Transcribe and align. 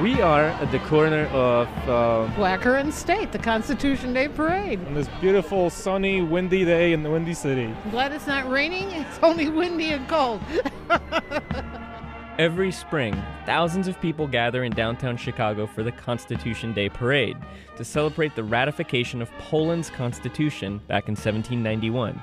We 0.00 0.20
are 0.20 0.46
at 0.46 0.72
the 0.72 0.80
corner 0.80 1.26
of 1.26 1.68
uh, 1.88 2.28
Wacker 2.34 2.80
and 2.80 2.92
State, 2.92 3.30
the 3.30 3.38
Constitution 3.38 4.12
Day 4.12 4.26
Parade. 4.26 4.84
on 4.86 4.94
this 4.94 5.06
beautiful, 5.20 5.70
sunny, 5.70 6.20
windy 6.20 6.64
day 6.64 6.92
in 6.92 7.04
the 7.04 7.10
Windy 7.10 7.32
City. 7.32 7.66
I'm 7.66 7.90
glad 7.92 8.10
it's 8.10 8.26
not 8.26 8.50
raining, 8.50 8.90
it's 8.90 9.20
only 9.22 9.48
windy 9.48 9.92
and 9.92 10.08
cold. 10.08 10.40
Every 12.40 12.72
spring, 12.72 13.14
thousands 13.46 13.86
of 13.86 14.00
people 14.00 14.26
gather 14.26 14.64
in 14.64 14.72
downtown 14.72 15.16
Chicago 15.16 15.64
for 15.64 15.84
the 15.84 15.92
Constitution 15.92 16.72
Day 16.72 16.88
Parade 16.88 17.36
to 17.76 17.84
celebrate 17.84 18.34
the 18.34 18.42
ratification 18.42 19.22
of 19.22 19.30
Poland's 19.38 19.90
constitution 19.90 20.78
back 20.88 21.06
in 21.06 21.12
1791. 21.12 22.20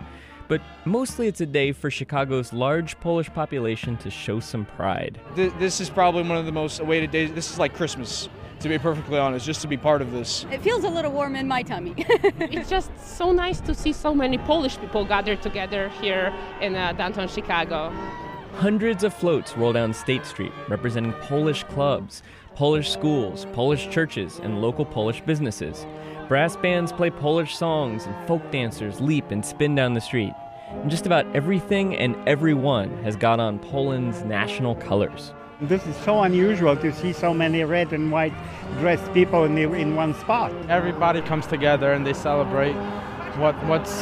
But 0.52 0.60
mostly 0.84 1.28
it's 1.30 1.40
a 1.40 1.46
day 1.46 1.72
for 1.72 1.90
Chicago's 1.90 2.52
large 2.52 3.00
Polish 3.00 3.30
population 3.30 3.96
to 4.00 4.10
show 4.10 4.42
some 4.42 4.66
pride. 4.66 5.18
Th- 5.38 5.54
This 5.60 5.80
is 5.80 5.90
probably 5.90 6.24
one 6.24 6.38
of 6.38 6.46
the 6.46 6.52
most 6.52 6.82
awaited 6.82 7.10
days. 7.10 7.32
This 7.32 7.50
is 7.50 7.58
like 7.58 7.74
Christmas, 7.74 8.28
to 8.60 8.68
be 8.68 8.78
perfectly 8.78 9.18
honest, 9.18 9.46
just 9.46 9.62
to 9.62 9.70
be 9.70 9.78
part 9.78 10.02
of 10.02 10.12
this. 10.12 10.46
It 10.52 10.62
feels 10.62 10.84
a 10.84 10.90
little 10.90 11.14
warm 11.14 11.38
in 11.38 11.48
my 11.48 11.64
tummy. 11.64 11.94
it's 11.98 12.70
just 12.70 12.92
so 13.00 13.32
nice 13.32 13.62
to 13.62 13.74
see 13.74 13.94
so 13.94 14.14
many 14.14 14.38
Polish 14.40 14.78
people 14.78 15.06
gathered 15.06 15.42
together 15.42 15.88
here 16.02 16.34
in 16.60 16.76
uh, 16.76 16.92
downtown 16.92 17.30
Chicago. 17.30 17.90
Hundreds 18.56 19.06
of 19.06 19.14
floats 19.14 19.56
roll 19.56 19.72
down 19.72 19.94
State 19.94 20.26
Street 20.26 20.52
representing 20.68 21.14
Polish 21.14 21.64
clubs, 21.64 22.24
Polish 22.56 22.92
schools, 22.92 23.46
Polish 23.54 23.90
churches, 23.90 24.40
and 24.44 24.62
local 24.62 24.86
Polish 24.86 25.22
businesses. 25.22 25.86
Brass 26.28 26.56
bands 26.58 26.92
play 26.92 27.10
Polish 27.10 27.56
songs, 27.56 28.06
and 28.06 28.28
folk 28.28 28.52
dancers 28.52 29.00
leap 29.00 29.32
and 29.32 29.46
spin 29.46 29.74
down 29.74 29.94
the 29.94 30.02
street. 30.02 30.34
And 30.70 30.90
just 30.90 31.06
about 31.06 31.26
everything 31.36 31.96
and 31.96 32.16
everyone 32.28 33.04
has 33.04 33.16
got 33.16 33.40
on 33.40 33.60
Poland's 33.60 34.24
national 34.24 34.76
colors. 34.76 35.34
This 35.62 35.86
is 35.86 35.96
so 35.98 36.24
unusual 36.24 36.76
to 36.78 36.92
see 36.94 37.14
so 37.14 37.34
many 37.34 37.64
red 37.64 37.94
and 37.94 38.12
white 38.12 38.34
dressed 38.80 39.14
people 39.14 39.44
in, 39.46 39.56
the, 39.56 39.72
in 39.74 39.96
one 39.96 40.14
spot. 40.16 40.52
everybody 40.70 41.22
comes 41.22 41.46
together 41.46 41.94
and 41.94 42.06
they 42.06 42.14
celebrate 42.14 42.74
what 43.38 43.56
what's 43.66 44.02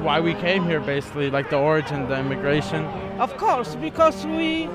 why 0.00 0.18
we 0.18 0.32
came 0.34 0.64
here 0.64 0.80
basically 0.80 1.30
like 1.30 1.50
the 1.50 1.56
origin 1.56 2.08
the 2.08 2.18
immigration 2.18 2.86
Of 3.20 3.36
course, 3.36 3.76
because 3.76 4.26
we 4.26 4.66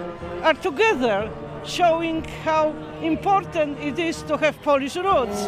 are 0.43 0.53
together, 0.53 1.29
showing 1.63 2.23
how 2.43 2.71
important 3.01 3.79
it 3.79 3.99
is 3.99 4.23
to 4.23 4.37
have 4.37 4.61
Polish 4.61 4.95
roots. 4.95 5.45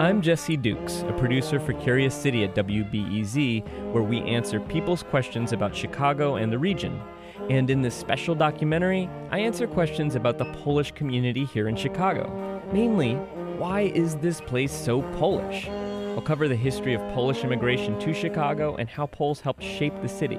I'm 0.00 0.20
Jesse 0.20 0.56
Dukes, 0.56 1.02
a 1.02 1.12
producer 1.12 1.60
for 1.60 1.72
Curious 1.74 2.14
City 2.14 2.42
at 2.44 2.54
WBEZ, 2.54 3.92
where 3.92 4.02
we 4.02 4.20
answer 4.22 4.58
people's 4.58 5.02
questions 5.02 5.52
about 5.52 5.76
Chicago 5.76 6.36
and 6.36 6.52
the 6.52 6.58
region. 6.58 7.00
And 7.48 7.70
in 7.70 7.82
this 7.82 7.94
special 7.94 8.34
documentary, 8.34 9.08
I 9.30 9.38
answer 9.38 9.66
questions 9.66 10.14
about 10.14 10.38
the 10.38 10.44
Polish 10.46 10.92
community 10.92 11.44
here 11.44 11.68
in 11.68 11.76
Chicago. 11.76 12.62
Mainly, 12.72 13.14
why 13.58 13.82
is 13.82 14.16
this 14.16 14.40
place 14.40 14.72
so 14.72 15.02
Polish? 15.18 15.68
I'll 15.68 16.20
cover 16.20 16.48
the 16.48 16.56
history 16.56 16.94
of 16.94 17.00
Polish 17.14 17.44
immigration 17.44 17.98
to 18.00 18.12
Chicago 18.12 18.76
and 18.76 18.88
how 18.88 19.06
Poles 19.06 19.40
helped 19.40 19.62
shape 19.62 19.94
the 20.02 20.08
city. 20.08 20.38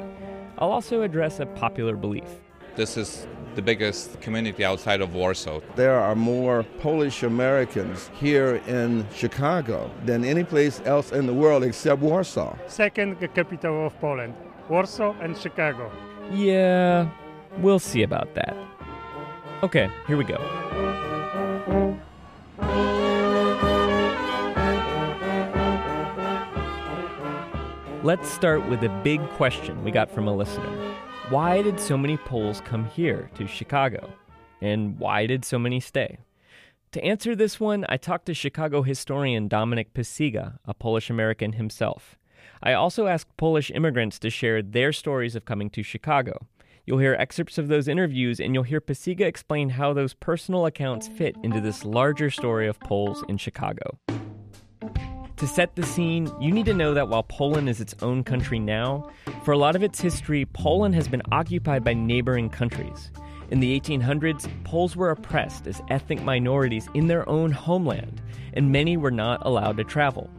I'll 0.57 0.71
also 0.71 1.01
address 1.01 1.39
a 1.39 1.45
popular 1.45 1.95
belief. 1.95 2.29
This 2.75 2.97
is 2.97 3.27
the 3.55 3.61
biggest 3.61 4.19
community 4.21 4.65
outside 4.65 5.01
of 5.01 5.13
Warsaw. 5.13 5.59
There 5.75 5.99
are 5.99 6.15
more 6.15 6.63
Polish 6.79 7.21
Americans 7.23 8.09
here 8.19 8.55
in 8.67 9.05
Chicago 9.13 9.91
than 10.05 10.25
any 10.25 10.43
place 10.43 10.81
else 10.85 11.11
in 11.11 11.27
the 11.27 11.33
world 11.33 11.63
except 11.63 12.01
Warsaw. 12.01 12.55
Second 12.67 13.19
capital 13.35 13.87
of 13.87 13.99
Poland, 13.99 14.33
Warsaw 14.69 15.13
and 15.21 15.37
Chicago. 15.37 15.91
Yeah, 16.31 17.09
we'll 17.59 17.79
see 17.79 18.01
about 18.01 18.33
that. 18.33 18.55
Okay, 19.61 19.89
here 20.07 20.17
we 20.17 20.23
go. 20.23 20.92
Let's 28.03 28.29
start 28.29 28.67
with 28.67 28.83
a 28.83 28.89
big 29.01 29.25
question 29.29 29.81
we 29.81 29.89
got 29.89 30.11
from 30.11 30.27
a 30.27 30.35
listener. 30.35 30.93
Why 31.29 31.61
did 31.61 31.79
so 31.79 31.97
many 31.97 32.17
Poles 32.17 32.59
come 32.59 32.83
here 32.83 33.29
to 33.35 33.47
Chicago? 33.47 34.11
And 34.59 34.99
why 34.99 35.25
did 35.25 35.45
so 35.45 35.57
many 35.57 35.79
stay? 35.79 36.17
To 36.91 37.01
answer 37.01 37.33
this 37.33 37.61
one, 37.61 37.85
I 37.87 37.95
talked 37.95 38.25
to 38.25 38.33
Chicago 38.33 38.81
historian 38.81 39.47
Dominic 39.47 39.93
Pacyga, 39.93 40.59
a 40.65 40.73
Polish 40.73 41.09
American 41.09 41.53
himself. 41.53 42.17
I 42.61 42.73
also 42.73 43.07
asked 43.07 43.37
Polish 43.37 43.71
immigrants 43.71 44.19
to 44.19 44.29
share 44.29 44.61
their 44.61 44.91
stories 44.91 45.33
of 45.33 45.45
coming 45.45 45.69
to 45.69 45.81
Chicago. 45.81 46.47
You'll 46.85 46.99
hear 46.99 47.15
excerpts 47.17 47.57
of 47.57 47.69
those 47.69 47.87
interviews, 47.87 48.41
and 48.41 48.53
you'll 48.53 48.63
hear 48.63 48.81
Pacyga 48.81 49.21
explain 49.21 49.69
how 49.69 49.93
those 49.93 50.13
personal 50.13 50.65
accounts 50.65 51.07
fit 51.07 51.37
into 51.41 51.61
this 51.61 51.85
larger 51.85 52.29
story 52.29 52.67
of 52.67 52.81
Poles 52.81 53.23
in 53.29 53.37
Chicago. 53.37 53.97
To 55.43 55.49
set 55.49 55.75
the 55.75 55.85
scene, 55.85 56.31
you 56.39 56.53
need 56.53 56.67
to 56.67 56.73
know 56.73 56.93
that 56.93 57.09
while 57.09 57.23
Poland 57.23 57.67
is 57.67 57.81
its 57.81 57.93
own 58.01 58.23
country 58.23 58.59
now, 58.59 59.09
for 59.43 59.51
a 59.51 59.57
lot 59.57 59.75
of 59.75 59.83
its 59.83 59.99
history, 59.99 60.45
Poland 60.45 60.95
has 60.95 61.09
been 61.09 61.21
occupied 61.33 61.83
by 61.83 61.93
neighboring 61.93 62.49
countries. 62.49 63.11
In 63.51 63.59
the 63.59 63.77
1800s, 63.77 64.49
Poles 64.63 64.95
were 64.95 65.09
oppressed 65.09 65.67
as 65.67 65.81
ethnic 65.89 66.23
minorities 66.23 66.87
in 66.93 67.07
their 67.07 67.27
own 67.27 67.51
homeland, 67.51 68.21
and 68.53 68.71
many 68.71 68.95
were 68.95 69.11
not 69.11 69.45
allowed 69.45 69.75
to 69.75 69.83
travel. 69.83 70.29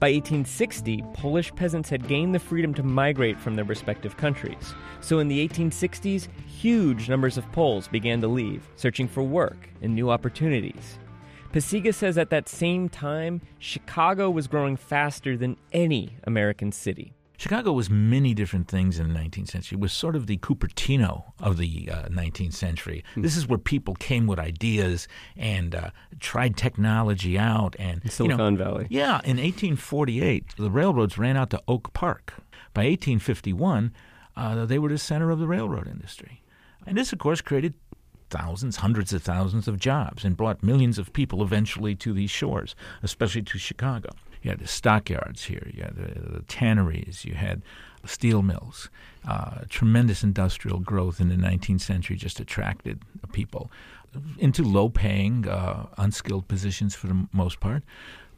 By 0.00 0.12
1860, 0.12 1.02
Polish 1.14 1.50
peasants 1.54 1.88
had 1.88 2.06
gained 2.06 2.34
the 2.34 2.38
freedom 2.38 2.74
to 2.74 2.82
migrate 2.82 3.40
from 3.40 3.54
their 3.54 3.64
respective 3.64 4.18
countries. 4.18 4.74
So 5.00 5.18
in 5.18 5.28
the 5.28 5.48
1860s, 5.48 6.28
huge 6.46 7.08
numbers 7.08 7.38
of 7.38 7.50
Poles 7.52 7.88
began 7.88 8.20
to 8.20 8.28
leave, 8.28 8.68
searching 8.76 9.08
for 9.08 9.22
work 9.22 9.70
and 9.80 9.94
new 9.94 10.10
opportunities. 10.10 10.98
Pacyga 11.56 11.94
says 11.94 12.18
at 12.18 12.28
that 12.28 12.50
same 12.50 12.90
time, 12.90 13.40
Chicago 13.58 14.28
was 14.28 14.46
growing 14.46 14.76
faster 14.76 15.38
than 15.38 15.56
any 15.72 16.18
American 16.24 16.70
city. 16.70 17.14
Chicago 17.38 17.72
was 17.72 17.88
many 17.88 18.34
different 18.34 18.68
things 18.68 18.98
in 18.98 19.08
the 19.08 19.18
19th 19.18 19.48
century. 19.48 19.76
It 19.76 19.80
was 19.80 19.94
sort 19.94 20.16
of 20.16 20.26
the 20.26 20.36
Cupertino 20.36 21.32
of 21.40 21.56
the 21.56 21.88
uh, 21.90 22.02
19th 22.08 22.52
century. 22.52 23.02
This 23.16 23.38
is 23.38 23.46
where 23.46 23.58
people 23.58 23.94
came 23.94 24.26
with 24.26 24.38
ideas 24.38 25.08
and 25.34 25.74
uh, 25.74 25.90
tried 26.20 26.58
technology 26.58 27.38
out. 27.38 27.74
And 27.78 28.02
you 28.04 28.08
know, 28.08 28.10
Silicon 28.10 28.58
Valley. 28.58 28.86
Yeah, 28.90 29.22
in 29.24 29.38
1848, 29.38 30.56
the 30.58 30.70
railroads 30.70 31.16
ran 31.16 31.38
out 31.38 31.48
to 31.50 31.62
Oak 31.66 31.94
Park. 31.94 32.34
By 32.74 32.82
1851, 32.82 33.94
uh, 34.36 34.66
they 34.66 34.78
were 34.78 34.90
the 34.90 34.98
center 34.98 35.30
of 35.30 35.38
the 35.38 35.46
railroad 35.46 35.88
industry. 35.88 36.42
And 36.86 36.98
this, 36.98 37.14
of 37.14 37.18
course, 37.18 37.40
created 37.40 37.72
thousands, 38.36 38.76
hundreds 38.76 39.12
of 39.12 39.22
thousands 39.22 39.68
of 39.68 39.78
jobs 39.78 40.24
and 40.24 40.36
brought 40.36 40.62
millions 40.62 40.98
of 40.98 41.12
people 41.12 41.42
eventually 41.42 41.94
to 41.94 42.12
these 42.12 42.30
shores, 42.30 42.74
especially 43.02 43.42
to 43.42 43.58
Chicago. 43.58 44.10
You 44.42 44.50
had 44.50 44.60
the 44.60 44.68
stockyards 44.68 45.44
here, 45.44 45.70
you 45.72 45.82
had 45.82 45.96
the, 45.96 46.38
the 46.38 46.42
tanneries, 46.42 47.24
you 47.24 47.34
had 47.34 47.62
steel 48.04 48.42
mills. 48.42 48.88
Uh, 49.26 49.62
tremendous 49.68 50.22
industrial 50.22 50.78
growth 50.78 51.20
in 51.20 51.28
the 51.28 51.34
19th 51.34 51.80
century 51.80 52.16
just 52.16 52.38
attracted 52.38 53.00
people 53.32 53.70
into 54.38 54.62
low 54.62 54.88
paying, 54.88 55.48
uh, 55.48 55.86
unskilled 55.98 56.48
positions 56.48 56.94
for 56.94 57.06
the 57.06 57.26
most 57.32 57.60
part, 57.60 57.82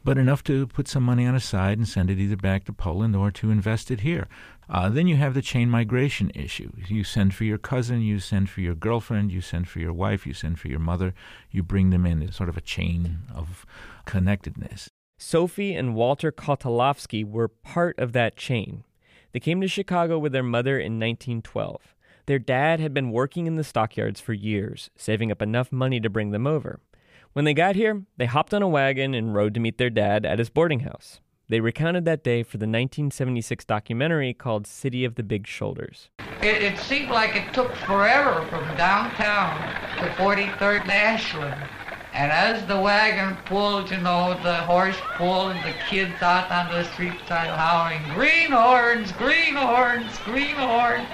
but 0.03 0.17
enough 0.17 0.43
to 0.45 0.67
put 0.67 0.87
some 0.87 1.03
money 1.03 1.25
on 1.25 1.35
a 1.35 1.39
side 1.39 1.77
and 1.77 1.87
send 1.87 2.09
it 2.09 2.19
either 2.19 2.35
back 2.37 2.63
to 2.65 2.73
Poland 2.73 3.15
or 3.15 3.31
to 3.31 3.51
invest 3.51 3.91
it 3.91 4.01
here. 4.01 4.27
Uh, 4.69 4.89
then 4.89 5.07
you 5.07 5.15
have 5.15 5.33
the 5.33 5.41
chain 5.41 5.69
migration 5.69 6.31
issue. 6.35 6.71
You 6.87 7.03
send 7.03 7.33
for 7.33 7.43
your 7.43 7.57
cousin, 7.57 8.01
you 8.01 8.19
send 8.19 8.49
for 8.49 8.61
your 8.61 8.75
girlfriend, 8.75 9.31
you 9.31 9.41
send 9.41 9.67
for 9.67 9.79
your 9.79 9.93
wife, 9.93 10.27
you 10.27 10.33
send 10.33 10.59
for 10.59 10.67
your 10.67 10.79
mother, 10.79 11.13
you 11.49 11.63
bring 11.63 11.89
them 11.89 12.05
in. 12.05 12.21
It's 12.21 12.37
sort 12.37 12.49
of 12.49 12.57
a 12.57 12.61
chain 12.61 13.19
of 13.33 13.65
connectedness. 14.05 14.89
Sophie 15.17 15.73
and 15.73 15.95
Walter 15.95 16.31
Kotalowski 16.31 17.25
were 17.25 17.47
part 17.47 17.99
of 17.99 18.13
that 18.13 18.37
chain. 18.37 18.83
They 19.31 19.39
came 19.39 19.59
to 19.61 19.67
Chicago 19.67 20.17
with 20.17 20.31
their 20.31 20.43
mother 20.43 20.79
in 20.79 20.93
1912. 20.93 21.95
Their 22.25 22.39
dad 22.39 22.79
had 22.79 22.93
been 22.93 23.11
working 23.11 23.47
in 23.47 23.55
the 23.55 23.63
stockyards 23.63 24.21
for 24.21 24.33
years, 24.33 24.91
saving 24.95 25.31
up 25.31 25.41
enough 25.41 25.71
money 25.71 25.99
to 25.99 26.09
bring 26.09 26.29
them 26.29 26.45
over. 26.45 26.79
When 27.33 27.45
they 27.45 27.53
got 27.53 27.75
here, 27.75 28.03
they 28.17 28.25
hopped 28.25 28.55
on 28.55 28.63
a 28.63 28.67
wagon 28.67 29.13
and 29.13 29.35
rode 29.35 29.53
to 29.53 29.59
meet 29.59 29.77
their 29.77 29.91
dad 29.91 30.25
at 30.25 30.39
his 30.39 30.49
boarding 30.49 30.79
house. 30.79 31.19
They 31.47 31.59
recounted 31.59 32.05
that 32.05 32.23
day 32.23 32.41
for 32.41 32.57
the 32.57 32.65
1976 32.65 33.65
documentary 33.65 34.33
called 34.33 34.65
City 34.65 35.05
of 35.05 35.15
the 35.15 35.23
Big 35.23 35.45
Shoulders. 35.45 36.09
It, 36.41 36.63
it 36.63 36.79
seemed 36.79 37.09
like 37.09 37.35
it 37.35 37.53
took 37.53 37.73
forever 37.75 38.45
from 38.49 38.65
downtown 38.77 39.59
to 39.97 40.09
43rd 40.15 40.81
and 40.81 40.91
Ashland. 40.91 41.69
And 42.13 42.31
as 42.31 42.65
the 42.67 42.79
wagon 42.79 43.37
pulled, 43.45 43.91
you 43.91 43.97
know, 43.97 44.37
the 44.41 44.55
horse 44.55 44.97
pulled 45.15 45.51
and 45.51 45.63
the 45.63 45.77
kids 45.87 46.21
out 46.21 46.51
on 46.51 46.71
the 46.71 46.83
street 46.93 47.13
started 47.25 47.55
howling, 47.55 48.01
greenhorns, 48.15 49.11
greenhorns, 49.13 50.17
greenhorns. 50.25 51.07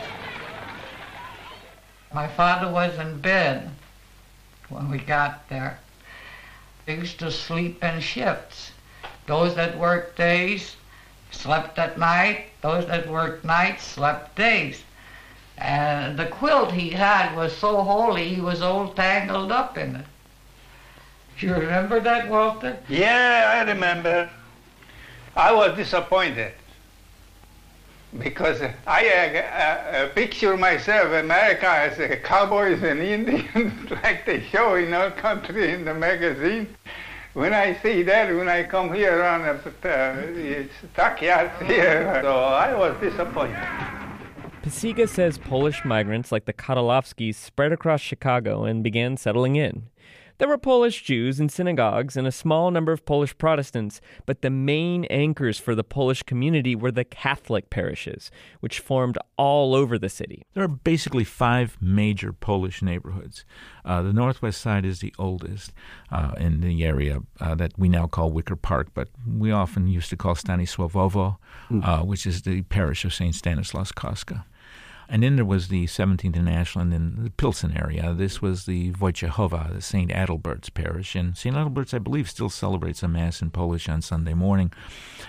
My 2.14 2.28
father 2.28 2.72
was 2.72 2.98
in 2.98 3.20
bed 3.20 3.70
when 4.70 4.90
we 4.90 5.00
got 5.00 5.48
there. 5.50 5.80
To 6.88 7.32
sleep 7.32 7.84
in 7.84 8.00
shifts. 8.00 8.72
Those 9.26 9.56
that 9.56 9.76
worked 9.76 10.18
days 10.18 10.76
slept 11.32 11.80
at 11.80 11.98
night. 11.98 12.50
Those 12.62 12.86
that 12.86 13.08
worked 13.08 13.44
nights 13.44 13.84
slept 13.84 14.36
days. 14.36 14.84
And 15.58 16.20
the 16.20 16.28
quilt 16.28 16.74
he 16.74 16.92
had 16.92 17.36
was 17.36 17.58
so 17.58 17.82
holy 17.82 18.36
he 18.36 18.40
was 18.40 18.62
all 18.62 18.90
tangled 18.90 19.52
up 19.52 19.80
in 19.80 19.96
it. 19.96 20.06
You 21.40 21.56
remember 21.56 22.00
that, 22.02 22.30
Walter? 22.30 22.78
Yeah, 22.88 23.54
I 23.56 23.68
remember. 23.68 24.30
I 25.36 25.54
was 25.54 25.76
disappointed 25.76 26.54
because 28.20 28.62
I 28.88 29.08
uh, 29.08 29.38
uh, 29.38 30.10
picture 30.10 30.58
myself 30.58 31.12
America 31.12 31.68
as 31.68 32.00
uh, 32.00 32.16
cowboys 32.24 32.82
and 32.84 33.00
Indians 33.00 33.90
like 34.04 34.26
they 34.26 34.42
show 34.42 34.76
in 34.76 34.94
our 34.94 35.12
country 35.12 35.74
in 35.74 35.86
the 35.86 35.94
magazine. 35.94 36.68
When 37.34 37.54
I 37.54 37.78
see 37.82 38.02
that, 38.04 38.34
when 38.34 38.48
I 38.48 38.64
come 38.64 38.94
here 38.94 39.22
on 39.24 39.42
a 39.42 39.54
uh, 39.54 40.64
stockyard 40.94 41.52
here, 41.66 42.22
so 42.24 42.34
I 42.34 42.74
was 42.74 42.96
disappointed. 43.02 43.58
Pacyga 44.64 45.08
says 45.08 45.38
Polish 45.38 45.84
migrants 45.86 46.32
like 46.32 46.46
the 46.46 46.54
Kotalowskis 46.54 47.36
spread 47.36 47.72
across 47.72 48.02
Chicago 48.02 48.64
and 48.64 48.84
began 48.84 49.18
settling 49.18 49.58
in. 49.58 49.90
There 50.38 50.50
were 50.50 50.58
Polish 50.58 51.04
Jews 51.04 51.40
in 51.40 51.48
synagogues 51.48 52.18
and 52.18 52.28
a 52.28 52.32
small 52.32 52.70
number 52.70 52.92
of 52.92 53.06
Polish 53.06 53.38
Protestants, 53.38 54.02
but 54.26 54.42
the 54.42 54.50
main 54.50 55.06
anchors 55.06 55.58
for 55.58 55.76
the 55.76 55.84
Polish 55.84 56.24
community 56.24 56.76
were 56.76 56.92
the 56.92 57.06
Catholic 57.06 57.70
parishes, 57.70 58.32
which 58.60 58.80
formed 58.80 59.18
all 59.38 59.74
over 59.74 59.98
the 59.98 60.10
city. 60.10 60.44
There 60.54 60.64
are 60.64 60.68
basically 60.68 61.24
five 61.24 61.78
major 61.80 62.34
Polish 62.34 62.82
neighborhoods. 62.82 63.46
Uh, 63.86 64.02
the 64.02 64.12
northwest 64.12 64.60
side 64.60 64.84
is 64.84 65.00
the 65.00 65.14
oldest 65.18 65.72
uh, 66.12 66.34
in 66.38 66.60
the 66.60 66.84
area 66.84 67.22
uh, 67.40 67.56
that 67.56 67.72
we 67.78 67.88
now 67.88 68.08
call 68.08 68.32
Wicker 68.32 68.58
Park, 68.58 68.90
but 68.94 69.08
we 69.26 69.52
often 69.52 69.88
used 69.88 70.10
to 70.10 70.18
call 70.18 70.36
Stanisławowo, 70.36 71.38
mm. 71.72 72.06
which 72.06 72.28
is 72.28 72.42
the 72.42 72.64
parish 72.64 73.06
of 73.06 73.14
St. 73.14 73.34
Stanislaus 73.34 73.94
Kostka. 73.94 74.44
And 75.08 75.24
then 75.24 75.36
there 75.36 75.46
was 75.46 75.68
the 75.68 75.86
17th 75.86 76.36
and 76.36 76.50
Ashland 76.50 76.94
in 76.94 77.24
the 77.24 77.30
Pilsen 77.32 77.78
area. 77.78 78.14
This 78.14 78.42
was 78.42 78.66
the 78.66 78.92
Wojciechowo, 78.94 79.74
the 79.74 79.82
St. 79.82 80.12
Adalbert's 80.12 80.70
parish. 80.70 81.16
And 81.16 81.38
St. 81.38 81.56
Adalbert's, 81.56 81.94
I 81.94 82.00
believe, 82.00 82.30
still 82.30 82.50
celebrates 82.50 83.04
a 83.04 83.08
Mass 83.08 83.42
in 83.42 83.52
Polish 83.52 83.88
on 83.88 84.02
Sunday 84.02 84.34
morning. 84.34 84.72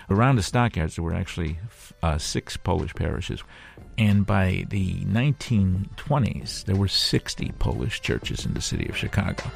Around 0.09 0.37
the 0.37 0.43
stockyards, 0.43 0.97
there 0.97 1.05
were 1.05 1.15
actually 1.15 1.59
uh, 2.03 2.19
six 2.19 2.57
Polish 2.57 2.95
parishes. 2.95 3.43
And 3.99 4.27
by 4.27 4.67
the 4.69 5.01
1920s, 5.05 6.65
there 6.65 6.77
were 6.77 6.89
60 6.89 7.53
Polish 7.59 8.01
churches 8.01 8.47
in 8.47 8.55
the 8.55 8.61
city 8.61 8.89
of 8.89 8.97
Chicago. 8.97 9.51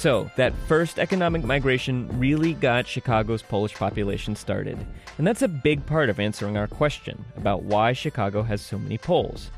So, 0.00 0.30
that 0.36 0.54
first 0.66 0.98
economic 0.98 1.44
migration 1.44 2.08
really 2.18 2.54
got 2.54 2.86
Chicago's 2.86 3.42
Polish 3.42 3.74
population 3.74 4.34
started. 4.34 4.78
And 5.18 5.26
that's 5.26 5.42
a 5.42 5.46
big 5.46 5.84
part 5.84 6.08
of 6.08 6.18
answering 6.18 6.56
our 6.56 6.66
question 6.66 7.22
about 7.36 7.64
why 7.64 7.92
Chicago 7.92 8.42
has 8.42 8.62
so 8.62 8.78
many 8.78 8.96
Poles. 8.96 9.50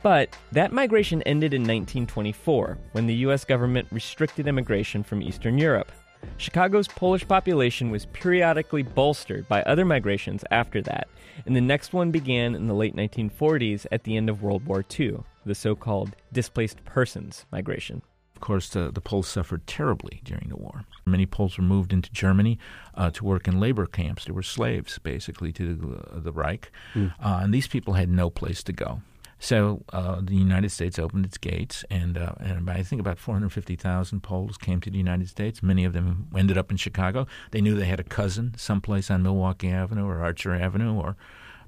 But 0.00 0.36
that 0.52 0.70
migration 0.70 1.20
ended 1.22 1.52
in 1.52 1.62
1924 1.62 2.78
when 2.92 3.08
the 3.08 3.26
US 3.26 3.44
government 3.44 3.88
restricted 3.90 4.46
immigration 4.46 5.02
from 5.02 5.20
Eastern 5.20 5.58
Europe. 5.58 5.90
Chicago's 6.36 6.86
Polish 6.86 7.26
population 7.26 7.90
was 7.90 8.06
periodically 8.06 8.84
bolstered 8.84 9.48
by 9.48 9.64
other 9.64 9.84
migrations 9.84 10.44
after 10.52 10.80
that, 10.82 11.08
and 11.44 11.56
the 11.56 11.60
next 11.60 11.92
one 11.92 12.12
began 12.12 12.54
in 12.54 12.68
the 12.68 12.72
late 12.72 12.94
1940s 12.94 13.84
at 13.90 14.04
the 14.04 14.16
end 14.16 14.30
of 14.30 14.44
World 14.44 14.64
War 14.64 14.84
II, 14.96 15.24
the 15.44 15.56
so 15.56 15.74
called 15.74 16.14
displaced 16.32 16.84
persons 16.84 17.46
migration. 17.50 18.00
Of 18.38 18.42
course, 18.42 18.68
the, 18.68 18.92
the 18.92 19.00
Poles 19.00 19.26
suffered 19.26 19.66
terribly 19.66 20.20
during 20.22 20.48
the 20.48 20.56
war. 20.56 20.84
Many 21.04 21.26
Poles 21.26 21.58
were 21.58 21.64
moved 21.64 21.92
into 21.92 22.08
Germany 22.12 22.56
uh, 22.94 23.10
to 23.10 23.24
work 23.24 23.48
in 23.48 23.58
labor 23.58 23.84
camps. 23.84 24.26
They 24.26 24.30
were 24.30 24.44
slaves, 24.44 24.96
basically, 25.00 25.52
to 25.54 25.74
the, 25.74 26.20
the 26.20 26.30
Reich. 26.30 26.70
Mm. 26.94 27.14
Uh, 27.18 27.40
and 27.42 27.52
these 27.52 27.66
people 27.66 27.94
had 27.94 28.08
no 28.08 28.30
place 28.30 28.62
to 28.62 28.72
go. 28.72 29.02
So 29.40 29.82
uh, 29.92 30.20
the 30.22 30.36
United 30.36 30.70
States 30.70 31.00
opened 31.00 31.24
its 31.24 31.36
gates, 31.36 31.84
and, 31.90 32.16
uh, 32.16 32.34
and 32.38 32.70
I 32.70 32.84
think 32.84 33.00
about 33.00 33.18
450,000 33.18 34.20
Poles 34.20 34.56
came 34.56 34.80
to 34.82 34.90
the 34.90 34.98
United 34.98 35.28
States. 35.28 35.60
Many 35.60 35.84
of 35.84 35.92
them 35.92 36.28
ended 36.36 36.56
up 36.56 36.70
in 36.70 36.76
Chicago. 36.76 37.26
They 37.50 37.60
knew 37.60 37.74
they 37.74 37.86
had 37.86 37.98
a 37.98 38.04
cousin 38.04 38.54
someplace 38.56 39.10
on 39.10 39.24
Milwaukee 39.24 39.70
Avenue 39.70 40.06
or 40.06 40.22
Archer 40.22 40.54
Avenue 40.54 40.94
or 40.94 41.16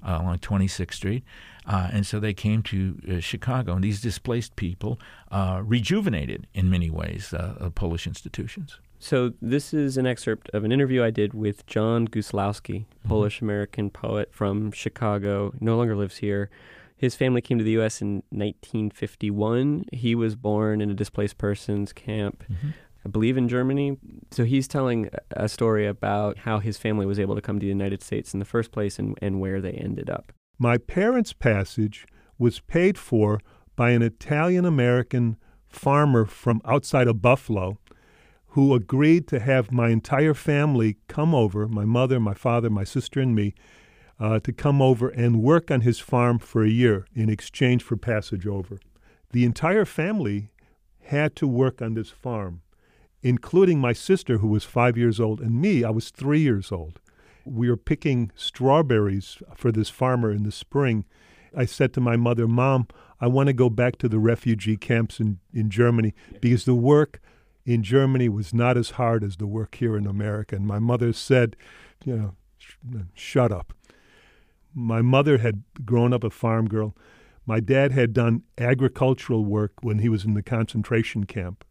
uh, 0.07 0.19
along 0.21 0.39
26th 0.39 0.93
Street. 0.93 1.25
Uh, 1.65 1.89
and 1.91 2.05
so 2.05 2.19
they 2.19 2.33
came 2.33 2.63
to 2.63 2.99
uh, 3.09 3.19
Chicago, 3.19 3.73
and 3.73 3.83
these 3.83 4.01
displaced 4.01 4.55
people 4.55 4.99
uh, 5.29 5.61
rejuvenated 5.63 6.47
in 6.53 6.69
many 6.69 6.89
ways 6.89 7.33
uh, 7.33 7.69
Polish 7.75 8.07
institutions. 8.07 8.79
So 8.99 9.33
this 9.41 9.73
is 9.73 9.97
an 9.97 10.05
excerpt 10.05 10.49
of 10.53 10.63
an 10.63 10.71
interview 10.71 11.03
I 11.03 11.09
did 11.09 11.33
with 11.33 11.65
John 11.65 12.07
Guzlowski, 12.07 12.85
mm-hmm. 12.85 13.09
Polish 13.09 13.41
American 13.41 13.89
poet 13.89 14.29
from 14.31 14.71
Chicago, 14.71 15.53
no 15.59 15.75
longer 15.75 15.95
lives 15.95 16.17
here. 16.17 16.49
His 16.97 17.15
family 17.15 17.41
came 17.41 17.57
to 17.57 17.63
the 17.63 17.71
U.S. 17.71 17.99
in 17.99 18.17
1951. 18.29 19.85
He 19.91 20.13
was 20.13 20.35
born 20.35 20.81
in 20.81 20.91
a 20.91 20.93
displaced 20.93 21.39
persons 21.39 21.93
camp. 21.93 22.43
Mm-hmm. 22.43 22.69
I 23.03 23.09
believe 23.09 23.37
in 23.37 23.49
Germany. 23.49 23.97
So 24.29 24.43
he's 24.43 24.67
telling 24.67 25.09
a 25.31 25.49
story 25.49 25.87
about 25.87 26.37
how 26.37 26.59
his 26.59 26.77
family 26.77 27.07
was 27.07 27.19
able 27.19 27.33
to 27.33 27.41
come 27.41 27.57
to 27.59 27.63
the 27.63 27.69
United 27.69 28.03
States 28.03 28.33
in 28.35 28.39
the 28.39 28.45
first 28.45 28.71
place 28.71 28.99
and, 28.99 29.17
and 29.19 29.39
where 29.39 29.61
they 29.61 29.71
ended 29.71 30.11
up. 30.11 30.31
My 30.61 30.77
parents' 30.77 31.33
passage 31.33 32.05
was 32.37 32.59
paid 32.59 32.95
for 32.95 33.39
by 33.75 33.89
an 33.89 34.03
Italian 34.03 34.63
American 34.63 35.37
farmer 35.65 36.23
from 36.23 36.61
outside 36.65 37.07
of 37.07 37.19
Buffalo 37.19 37.79
who 38.49 38.75
agreed 38.75 39.27
to 39.29 39.39
have 39.39 39.71
my 39.71 39.89
entire 39.89 40.35
family 40.35 40.97
come 41.07 41.33
over 41.33 41.67
my 41.67 41.83
mother, 41.83 42.19
my 42.19 42.35
father, 42.35 42.69
my 42.69 42.83
sister, 42.83 43.19
and 43.19 43.33
me 43.33 43.55
uh, 44.19 44.39
to 44.41 44.53
come 44.53 44.83
over 44.83 45.09
and 45.09 45.41
work 45.41 45.71
on 45.71 45.81
his 45.81 45.97
farm 45.97 46.37
for 46.37 46.63
a 46.63 46.69
year 46.69 47.07
in 47.15 47.27
exchange 47.27 47.81
for 47.81 47.97
passage 47.97 48.45
over. 48.45 48.77
The 49.31 49.45
entire 49.45 49.85
family 49.85 50.51
had 51.05 51.35
to 51.37 51.47
work 51.47 51.81
on 51.81 51.95
this 51.95 52.11
farm, 52.11 52.61
including 53.23 53.79
my 53.79 53.93
sister, 53.93 54.37
who 54.37 54.49
was 54.49 54.63
five 54.63 54.95
years 54.95 55.19
old, 55.19 55.41
and 55.41 55.59
me, 55.59 55.83
I 55.83 55.89
was 55.89 56.11
three 56.11 56.41
years 56.41 56.71
old 56.71 57.00
we 57.45 57.69
were 57.69 57.77
picking 57.77 58.31
strawberries 58.35 59.37
for 59.55 59.71
this 59.71 59.89
farmer 59.89 60.31
in 60.31 60.43
the 60.43 60.51
spring. 60.51 61.05
I 61.55 61.65
said 61.65 61.93
to 61.93 62.01
my 62.01 62.15
mother, 62.15 62.47
Mom, 62.47 62.87
I 63.19 63.27
want 63.27 63.47
to 63.47 63.53
go 63.53 63.69
back 63.69 63.97
to 63.97 64.09
the 64.09 64.19
refugee 64.19 64.77
camps 64.77 65.19
in, 65.19 65.39
in 65.53 65.69
Germany 65.69 66.13
because 66.39 66.65
the 66.65 66.75
work 66.75 67.21
in 67.65 67.83
Germany 67.83 68.29
was 68.29 68.53
not 68.53 68.77
as 68.77 68.91
hard 68.91 69.23
as 69.23 69.37
the 69.37 69.47
work 69.47 69.75
here 69.75 69.95
in 69.95 70.07
America. 70.07 70.55
And 70.55 70.65
my 70.65 70.79
mother 70.79 71.13
said, 71.13 71.55
you 72.03 72.15
know, 72.15 72.35
sh- 72.57 72.75
shut 73.13 73.51
up. 73.51 73.73
My 74.73 75.01
mother 75.01 75.39
had 75.39 75.63
grown 75.85 76.13
up 76.13 76.23
a 76.23 76.29
farm 76.29 76.67
girl. 76.67 76.95
My 77.45 77.59
dad 77.59 77.91
had 77.91 78.13
done 78.13 78.43
agricultural 78.57 79.45
work 79.45 79.73
when 79.81 79.99
he 79.99 80.09
was 80.09 80.25
in 80.25 80.33
the 80.33 80.43
concentration 80.43 81.25
camp. 81.25 81.65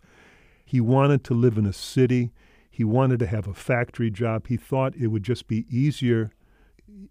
He 0.65 0.81
wanted 0.81 1.25
to 1.25 1.35
live 1.35 1.59
in 1.59 1.67
a 1.67 1.73
city. 1.73 2.31
He 2.71 2.85
wanted 2.85 3.19
to 3.19 3.27
have 3.27 3.47
a 3.47 3.55
factory 3.55 4.11
job. 4.11 4.47
He 4.47 4.57
thought 4.57 4.95
it 4.97 5.09
would 5.09 5.25
just 5.25 5.49
be 5.49 5.67
easier 5.69 6.31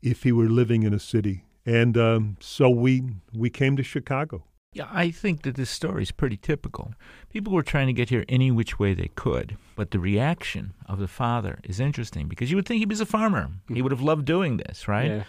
if 0.01 0.23
he 0.23 0.31
were 0.31 0.49
living 0.49 0.83
in 0.83 0.93
a 0.93 0.99
city. 0.99 1.45
And 1.65 1.97
um, 1.97 2.37
so 2.39 2.69
we 2.69 3.03
we 3.33 3.49
came 3.49 3.75
to 3.75 3.83
Chicago. 3.83 4.45
Yeah, 4.71 4.87
I 4.91 5.09
think 5.09 5.41
that 5.41 5.55
this 5.55 5.69
story 5.69 6.03
is 6.03 6.11
pretty 6.11 6.37
typical. 6.37 6.93
People 7.29 7.53
were 7.53 7.63
trying 7.63 7.87
to 7.87 7.93
get 7.93 8.09
here 8.09 8.23
any 8.29 8.51
which 8.51 8.77
way 8.77 8.93
they 8.93 9.09
could, 9.15 9.57
but 9.75 9.89
the 9.89 9.99
reaction 9.99 10.73
of 10.85 10.99
the 10.99 11.07
father 11.07 11.59
is 11.63 11.79
interesting 11.79 12.27
because 12.27 12.51
you 12.51 12.55
would 12.55 12.67
think 12.67 12.79
he 12.79 12.85
was 12.85 13.01
a 13.01 13.05
farmer. 13.05 13.49
He 13.67 13.81
would 13.81 13.91
have 13.91 14.01
loved 14.01 14.25
doing 14.25 14.57
this, 14.57 14.87
right? 14.87 15.11
Yeah. 15.11 15.23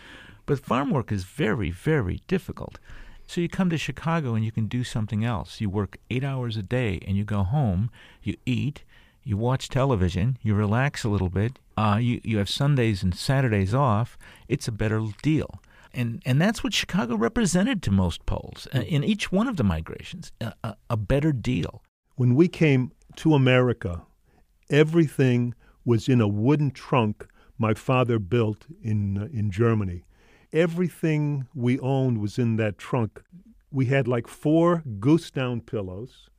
But 0.45 0.61
farm 0.61 0.91
work 0.91 1.11
is 1.11 1.25
very, 1.25 1.71
very 1.71 2.21
difficult. 2.27 2.79
So 3.27 3.41
you 3.41 3.49
come 3.49 3.71
to 3.71 3.79
Chicago 3.79 4.35
and 4.35 4.45
you 4.45 4.53
can 4.53 4.67
do 4.67 4.85
something 4.85 5.25
else. 5.25 5.61
You 5.61 5.71
work 5.71 5.99
eight 6.11 6.25
hours 6.25 6.57
a 6.57 6.63
day 6.63 6.99
and 7.07 7.17
you 7.17 7.25
go 7.25 7.45
home, 7.45 7.91
you 8.23 8.37
eat, 8.45 8.85
you 9.25 9.37
watch 9.37 9.69
television, 9.69 10.39
you 10.43 10.55
relax 10.55 11.05
a 11.05 11.09
little 11.09 11.29
bit, 11.29 11.59
uh, 11.77 11.99
you, 12.01 12.21
you 12.25 12.39
have 12.39 12.49
Sundays 12.49 13.03
and 13.03 13.15
Saturdays 13.15 13.75
off, 13.75 14.19
it's 14.49 14.69
a 14.69 14.73
better 14.73 15.03
deal. 15.23 15.61
And, 15.93 16.23
and 16.25 16.41
that's 16.41 16.63
what 16.63 16.73
Chicago 16.73 17.17
represented 17.17 17.83
to 17.83 17.91
most 17.91 18.25
Poles 18.25 18.69
uh, 18.75 18.81
in 18.81 19.03
each 19.03 19.33
one 19.33 19.49
of 19.49 19.57
the 19.57 19.65
migrations 19.65 20.33
a, 20.41 20.55
a, 20.63 20.77
a 20.91 20.97
better 20.97 21.33
deal. 21.33 21.83
When 22.15 22.35
we 22.35 22.49
came 22.49 22.93
to 23.17 23.35
America, 23.35 24.03
everything 24.71 25.55
was 25.85 26.09
in 26.09 26.21
a 26.21 26.29
wooden 26.29 26.71
trunk 26.71 27.27
my 27.61 27.75
father 27.75 28.19
built 28.19 28.67
in, 28.83 29.19
uh, 29.19 29.29
in 29.33 29.51
Germany. 29.51 30.03
Everything 30.51 31.47
we 31.55 31.79
owned 31.81 32.19
was 32.19 32.39
in 32.39 32.57
that 32.57 32.79
trunk. 32.79 33.23
We 33.71 33.87
had 33.87 34.09
like 34.09 34.27
four 34.27 34.83
goose 34.99 35.31
down 35.31 35.61
pillows 35.61 36.30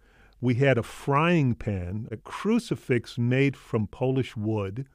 we 0.41 0.55
had 0.55 0.77
a 0.77 0.83
frying 0.83 1.53
pan, 1.55 2.07
a 2.11 2.17
crucifix 2.17 3.17
made 3.17 3.55
from 3.55 3.87
Polish 3.87 4.35
wood. 4.35 4.87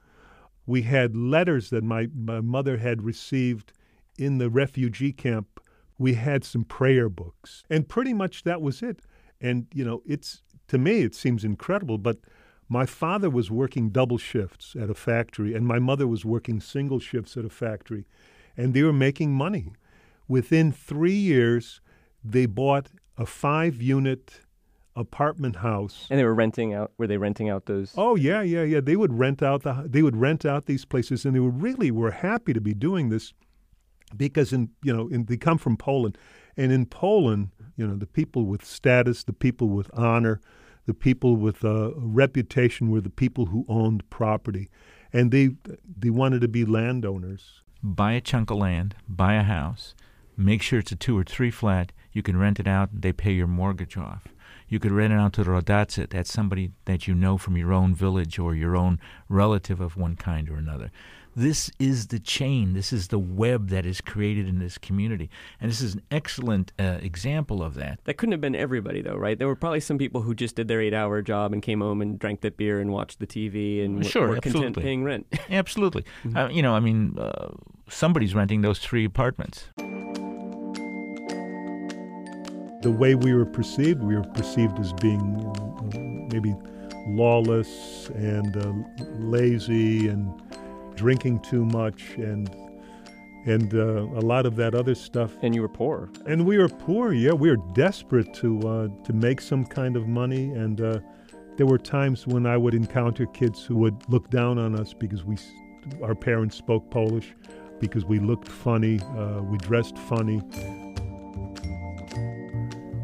We 0.66 0.82
had 0.82 1.16
letters 1.16 1.70
that 1.70 1.84
my, 1.84 2.08
my 2.12 2.40
mother 2.40 2.78
had 2.78 3.02
received 3.02 3.72
in 4.18 4.38
the 4.38 4.50
refugee 4.50 5.12
camp. 5.12 5.60
We 5.98 6.14
had 6.14 6.44
some 6.44 6.64
prayer 6.64 7.08
books. 7.08 7.62
And 7.70 7.88
pretty 7.88 8.12
much 8.12 8.42
that 8.42 8.60
was 8.60 8.82
it. 8.82 9.00
And, 9.40 9.66
you 9.72 9.84
know, 9.84 10.02
it's 10.04 10.42
to 10.68 10.78
me, 10.78 11.02
it 11.02 11.14
seems 11.14 11.44
incredible, 11.44 11.96
but 11.96 12.18
My 12.68 12.84
father 12.84 13.30
was 13.30 13.50
working 13.50 13.90
double 13.90 14.18
shifts 14.18 14.74
at 14.80 14.90
a 14.90 14.94
factory, 14.94 15.54
and 15.54 15.66
my 15.66 15.78
mother 15.78 16.06
was 16.08 16.24
working 16.24 16.60
single 16.60 16.98
shifts 16.98 17.36
at 17.36 17.44
a 17.44 17.50
factory, 17.50 18.06
and 18.56 18.74
they 18.74 18.82
were 18.82 18.92
making 18.92 19.32
money. 19.32 19.72
Within 20.26 20.72
three 20.72 21.14
years, 21.14 21.80
they 22.24 22.46
bought 22.46 22.90
a 23.16 23.24
five 23.24 23.80
unit 23.80 24.40
apartment 24.96 25.56
house. 25.56 26.06
And 26.10 26.18
they 26.18 26.24
were 26.24 26.34
renting 26.34 26.74
out. 26.74 26.92
Were 26.98 27.06
they 27.06 27.18
renting 27.18 27.48
out 27.48 27.66
those? 27.66 27.92
Oh 27.96 28.16
yeah, 28.16 28.42
yeah, 28.42 28.62
yeah. 28.62 28.80
They 28.80 28.96
would 28.96 29.12
rent 29.12 29.42
out 29.42 29.62
the 29.62 29.84
they 29.86 30.02
would 30.02 30.16
rent 30.16 30.44
out 30.44 30.66
these 30.66 30.84
places, 30.84 31.24
and 31.24 31.34
they 31.34 31.40
were 31.40 31.50
really 31.50 31.90
were 31.90 32.10
happy 32.10 32.52
to 32.52 32.60
be 32.60 32.74
doing 32.74 33.10
this 33.10 33.32
because 34.16 34.52
in 34.52 34.70
you 34.82 34.94
know 34.94 35.08
in, 35.08 35.26
they 35.26 35.36
come 35.36 35.58
from 35.58 35.76
Poland, 35.76 36.18
and 36.56 36.72
in 36.72 36.86
Poland, 36.86 37.50
you 37.76 37.86
know 37.86 37.96
the 37.96 38.06
people 38.06 38.44
with 38.46 38.64
status, 38.64 39.24
the 39.24 39.32
people 39.32 39.68
with 39.68 39.90
honor, 39.94 40.40
the 40.86 40.94
people 40.94 41.36
with 41.36 41.64
a 41.64 41.92
reputation 41.96 42.90
were 42.90 43.00
the 43.00 43.10
people 43.10 43.46
who 43.46 43.64
owned 43.68 44.08
property, 44.10 44.70
and 45.12 45.30
they 45.30 45.50
they 45.98 46.10
wanted 46.10 46.40
to 46.40 46.48
be 46.48 46.64
landowners. 46.64 47.62
Buy 47.82 48.12
a 48.12 48.20
chunk 48.20 48.50
of 48.50 48.58
land, 48.58 48.96
buy 49.08 49.34
a 49.34 49.42
house, 49.42 49.94
make 50.36 50.62
sure 50.62 50.78
it's 50.80 50.92
a 50.92 50.96
two 50.96 51.16
or 51.16 51.24
three 51.24 51.50
flat. 51.50 51.92
You 52.12 52.22
can 52.22 52.36
rent 52.36 52.58
it 52.58 52.66
out, 52.66 52.92
and 52.92 53.02
they 53.02 53.12
pay 53.12 53.32
your 53.32 53.46
mortgage 53.46 53.96
off. 53.96 54.28
You 54.68 54.78
could 54.78 54.92
rent 54.92 55.12
it 55.12 55.16
out 55.16 55.32
to 55.34 55.44
the 55.44 55.50
rodacy. 55.50 56.08
That's 56.08 56.32
somebody 56.32 56.72
that 56.86 57.06
you 57.06 57.14
know 57.14 57.38
from 57.38 57.56
your 57.56 57.72
own 57.72 57.94
village 57.94 58.38
or 58.38 58.54
your 58.54 58.76
own 58.76 58.98
relative 59.28 59.80
of 59.80 59.96
one 59.96 60.16
kind 60.16 60.48
or 60.50 60.56
another. 60.56 60.90
This 61.36 61.70
is 61.78 62.06
the 62.06 62.18
chain. 62.18 62.72
This 62.72 62.94
is 62.94 63.08
the 63.08 63.18
web 63.18 63.68
that 63.68 63.84
is 63.84 64.00
created 64.00 64.48
in 64.48 64.58
this 64.58 64.78
community. 64.78 65.28
And 65.60 65.70
this 65.70 65.82
is 65.82 65.94
an 65.94 66.00
excellent 66.10 66.72
uh, 66.78 66.98
example 67.02 67.62
of 67.62 67.74
that. 67.74 68.00
That 68.04 68.14
couldn't 68.14 68.32
have 68.32 68.40
been 68.40 68.56
everybody, 68.56 69.02
though, 69.02 69.16
right? 69.16 69.38
There 69.38 69.46
were 69.46 69.54
probably 69.54 69.80
some 69.80 69.98
people 69.98 70.22
who 70.22 70.34
just 70.34 70.56
did 70.56 70.66
their 70.66 70.80
eight 70.80 70.94
hour 70.94 71.20
job 71.20 71.52
and 71.52 71.60
came 71.60 71.82
home 71.82 72.00
and 72.00 72.18
drank 72.18 72.40
that 72.40 72.56
beer 72.56 72.80
and 72.80 72.90
watched 72.90 73.18
the 73.18 73.26
TV 73.26 73.84
and 73.84 74.04
sure, 74.06 74.28
were 74.28 74.36
absolutely. 74.36 74.62
content 74.62 74.82
paying 74.82 75.04
rent. 75.04 75.26
absolutely. 75.50 76.06
Mm-hmm. 76.24 76.36
Uh, 76.38 76.48
you 76.48 76.62
know, 76.62 76.74
I 76.74 76.80
mean, 76.80 77.18
uh, 77.18 77.48
somebody's 77.90 78.34
renting 78.34 78.62
those 78.62 78.78
three 78.78 79.04
apartments. 79.04 79.68
The 82.82 82.90
way 82.90 83.14
we 83.14 83.32
were 83.34 83.46
perceived, 83.46 84.02
we 84.02 84.16
were 84.16 84.24
perceived 84.24 84.78
as 84.78 84.92
being 84.94 85.36
uh, 85.94 86.32
maybe 86.32 86.54
lawless 87.08 88.08
and 88.10 88.56
uh, 88.56 88.72
lazy 89.18 90.08
and 90.08 90.32
drinking 90.94 91.40
too 91.40 91.64
much 91.64 92.14
and 92.16 92.54
and 93.46 93.74
uh, 93.74 94.02
a 94.02 94.22
lot 94.22 94.44
of 94.44 94.56
that 94.56 94.74
other 94.74 94.94
stuff. 94.94 95.32
And 95.42 95.54
you 95.54 95.62
were 95.62 95.68
poor. 95.68 96.10
And 96.26 96.44
we 96.44 96.58
were 96.58 96.68
poor. 96.68 97.12
Yeah, 97.12 97.32
we 97.32 97.48
were 97.48 97.62
desperate 97.74 98.34
to 98.34 98.58
uh, 98.60 98.88
to 99.04 99.12
make 99.12 99.40
some 99.40 99.64
kind 99.64 99.96
of 99.96 100.08
money. 100.08 100.50
And 100.50 100.80
uh, 100.80 100.98
there 101.56 101.66
were 101.66 101.78
times 101.78 102.26
when 102.26 102.44
I 102.44 102.56
would 102.56 102.74
encounter 102.74 103.24
kids 103.26 103.64
who 103.64 103.76
would 103.76 103.96
look 104.08 104.28
down 104.30 104.58
on 104.58 104.78
us 104.78 104.92
because 104.92 105.24
we, 105.24 105.36
our 106.02 106.14
parents 106.14 106.56
spoke 106.56 106.90
Polish, 106.90 107.34
because 107.78 108.04
we 108.04 108.18
looked 108.18 108.48
funny, 108.48 109.00
uh, 109.16 109.42
we 109.42 109.58
dressed 109.58 109.96
funny. 109.96 110.42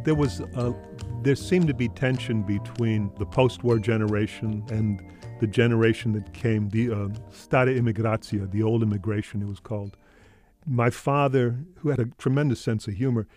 There 0.04 0.16
was 0.16 0.40
a, 0.40 0.74
there 1.22 1.36
seemed 1.36 1.68
to 1.68 1.74
be 1.74 1.88
tension 1.88 2.42
between 2.42 3.12
the 3.18 3.26
post-war 3.26 3.78
generation 3.78 4.64
and 4.68 5.00
the 5.38 5.46
generation 5.46 6.12
that 6.12 6.32
came, 6.32 6.68
the 6.70 6.90
uh, 6.90 7.08
Imigracja, 7.50 8.50
the 8.50 8.64
old 8.64 8.82
immigration 8.82 9.42
it 9.42 9.48
was 9.48 9.60
called. 9.60 9.96
My 10.66 10.90
father, 10.90 11.64
who 11.78 11.90
had 11.90 12.00
a 12.00 12.06
tremendous 12.18 12.60
sense 12.60 12.88
of 12.88 12.94
humor, 12.94 13.28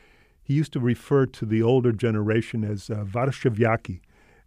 he 0.42 0.56
used 0.56 0.74
to 0.74 0.80
refer 0.80 1.28
to 1.28 1.46
the 1.46 1.62
older 1.62 1.92
generation 1.92 2.64
as 2.64 2.90
uh, 2.90 3.06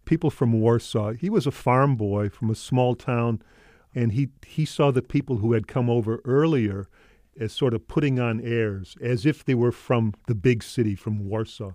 people 0.03 0.29
from 0.29 0.53
Warsaw. 0.53 1.13
He 1.13 1.29
was 1.29 1.47
a 1.47 1.51
farm 1.51 1.95
boy 1.95 2.29
from 2.29 2.49
a 2.49 2.55
small 2.55 2.95
town, 2.95 3.41
and 3.95 4.11
he, 4.11 4.29
he 4.45 4.65
saw 4.65 4.91
the 4.91 5.01
people 5.01 5.37
who 5.37 5.53
had 5.53 5.67
come 5.67 5.89
over 5.89 6.21
earlier 6.25 6.89
as 7.39 7.53
sort 7.53 7.73
of 7.73 7.87
putting 7.87 8.19
on 8.19 8.41
airs, 8.41 8.97
as 9.01 9.25
if 9.25 9.45
they 9.45 9.55
were 9.55 9.71
from 9.71 10.13
the 10.27 10.35
big 10.35 10.63
city, 10.63 10.95
from 10.95 11.27
Warsaw. 11.29 11.71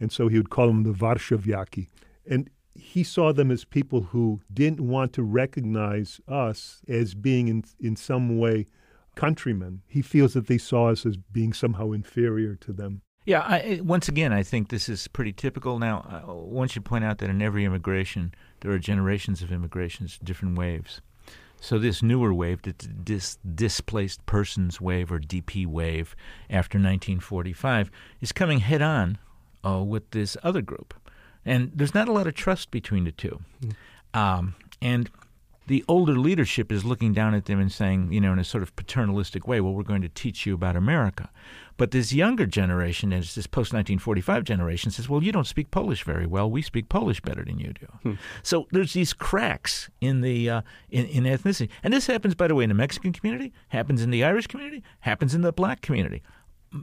And 0.00 0.10
so 0.10 0.28
he 0.28 0.36
would 0.36 0.50
call 0.50 0.66
them 0.66 0.82
the 0.82 0.92
Warszawiaki. 0.92 1.88
And 2.28 2.50
he 2.74 3.02
saw 3.02 3.32
them 3.32 3.50
as 3.50 3.64
people 3.64 4.02
who 4.02 4.40
didn't 4.52 4.80
want 4.80 5.12
to 5.14 5.22
recognize 5.22 6.20
us 6.28 6.80
as 6.88 7.14
being 7.14 7.48
in, 7.48 7.64
in 7.80 7.96
some 7.96 8.38
way 8.38 8.66
countrymen. 9.16 9.82
He 9.88 10.00
feels 10.00 10.34
that 10.34 10.46
they 10.46 10.58
saw 10.58 10.90
us 10.90 11.04
as 11.04 11.16
being 11.16 11.52
somehow 11.52 11.92
inferior 11.92 12.54
to 12.56 12.72
them. 12.72 13.02
Yeah, 13.24 13.40
I, 13.40 13.80
once 13.82 14.08
again, 14.08 14.32
I 14.32 14.42
think 14.42 14.68
this 14.68 14.88
is 14.88 15.08
pretty 15.08 15.32
typical. 15.32 15.78
Now, 15.78 16.24
uh, 16.26 16.32
one 16.32 16.68
should 16.68 16.84
point 16.84 17.04
out 17.04 17.18
that 17.18 17.28
in 17.28 17.42
every 17.42 17.64
immigration, 17.64 18.32
there 18.60 18.70
are 18.70 18.78
generations 18.78 19.42
of 19.42 19.52
immigrations, 19.52 20.18
different 20.22 20.56
waves. 20.56 21.02
So 21.60 21.78
this 21.78 22.02
newer 22.02 22.32
wave, 22.32 22.62
the 22.62 22.72
dis- 22.72 23.38
displaced 23.54 24.24
persons 24.24 24.80
wave 24.80 25.10
or 25.10 25.18
DP 25.18 25.66
wave 25.66 26.14
after 26.48 26.78
1945, 26.78 27.90
is 28.20 28.32
coming 28.32 28.60
head 28.60 28.80
on 28.80 29.18
uh, 29.64 29.82
with 29.82 30.10
this 30.10 30.36
other 30.42 30.62
group, 30.62 30.94
and 31.44 31.72
there's 31.74 31.94
not 31.94 32.08
a 32.08 32.12
lot 32.12 32.26
of 32.26 32.34
trust 32.34 32.70
between 32.70 33.04
the 33.04 33.12
two. 33.12 33.40
Mm. 33.62 33.74
Um, 34.18 34.54
and 34.80 35.10
the 35.68 35.84
older 35.86 36.18
leadership 36.18 36.72
is 36.72 36.84
looking 36.84 37.12
down 37.12 37.34
at 37.34 37.44
them 37.44 37.60
and 37.60 37.70
saying, 37.70 38.10
you 38.10 38.20
know, 38.20 38.32
in 38.32 38.38
a 38.38 38.44
sort 38.44 38.62
of 38.62 38.74
paternalistic 38.74 39.46
way, 39.46 39.60
well, 39.60 39.74
we're 39.74 39.82
going 39.82 40.02
to 40.02 40.08
teach 40.08 40.46
you 40.46 40.54
about 40.54 40.76
America. 40.76 41.28
But 41.76 41.90
this 41.92 42.12
younger 42.12 42.46
generation, 42.46 43.12
as 43.12 43.34
this 43.34 43.46
post 43.46 43.72
1945 43.72 44.44
generation, 44.44 44.90
says, 44.90 45.08
well, 45.08 45.22
you 45.22 45.30
don't 45.30 45.46
speak 45.46 45.70
Polish 45.70 46.02
very 46.02 46.26
well. 46.26 46.50
We 46.50 46.62
speak 46.62 46.88
Polish 46.88 47.20
better 47.20 47.44
than 47.44 47.58
you 47.58 47.74
do. 47.78 47.86
Hmm. 48.02 48.12
So 48.42 48.66
there's 48.72 48.94
these 48.94 49.12
cracks 49.12 49.90
in 50.00 50.22
the 50.22 50.50
uh, 50.50 50.62
in, 50.90 51.06
in 51.06 51.24
ethnicity, 51.24 51.68
and 51.82 51.92
this 51.92 52.06
happens, 52.06 52.34
by 52.34 52.48
the 52.48 52.54
way, 52.54 52.64
in 52.64 52.70
the 52.70 52.74
Mexican 52.74 53.12
community, 53.12 53.52
happens 53.68 54.02
in 54.02 54.10
the 54.10 54.24
Irish 54.24 54.46
community, 54.48 54.82
happens 55.00 55.34
in 55.34 55.42
the 55.42 55.52
black 55.52 55.82
community. 55.82 56.22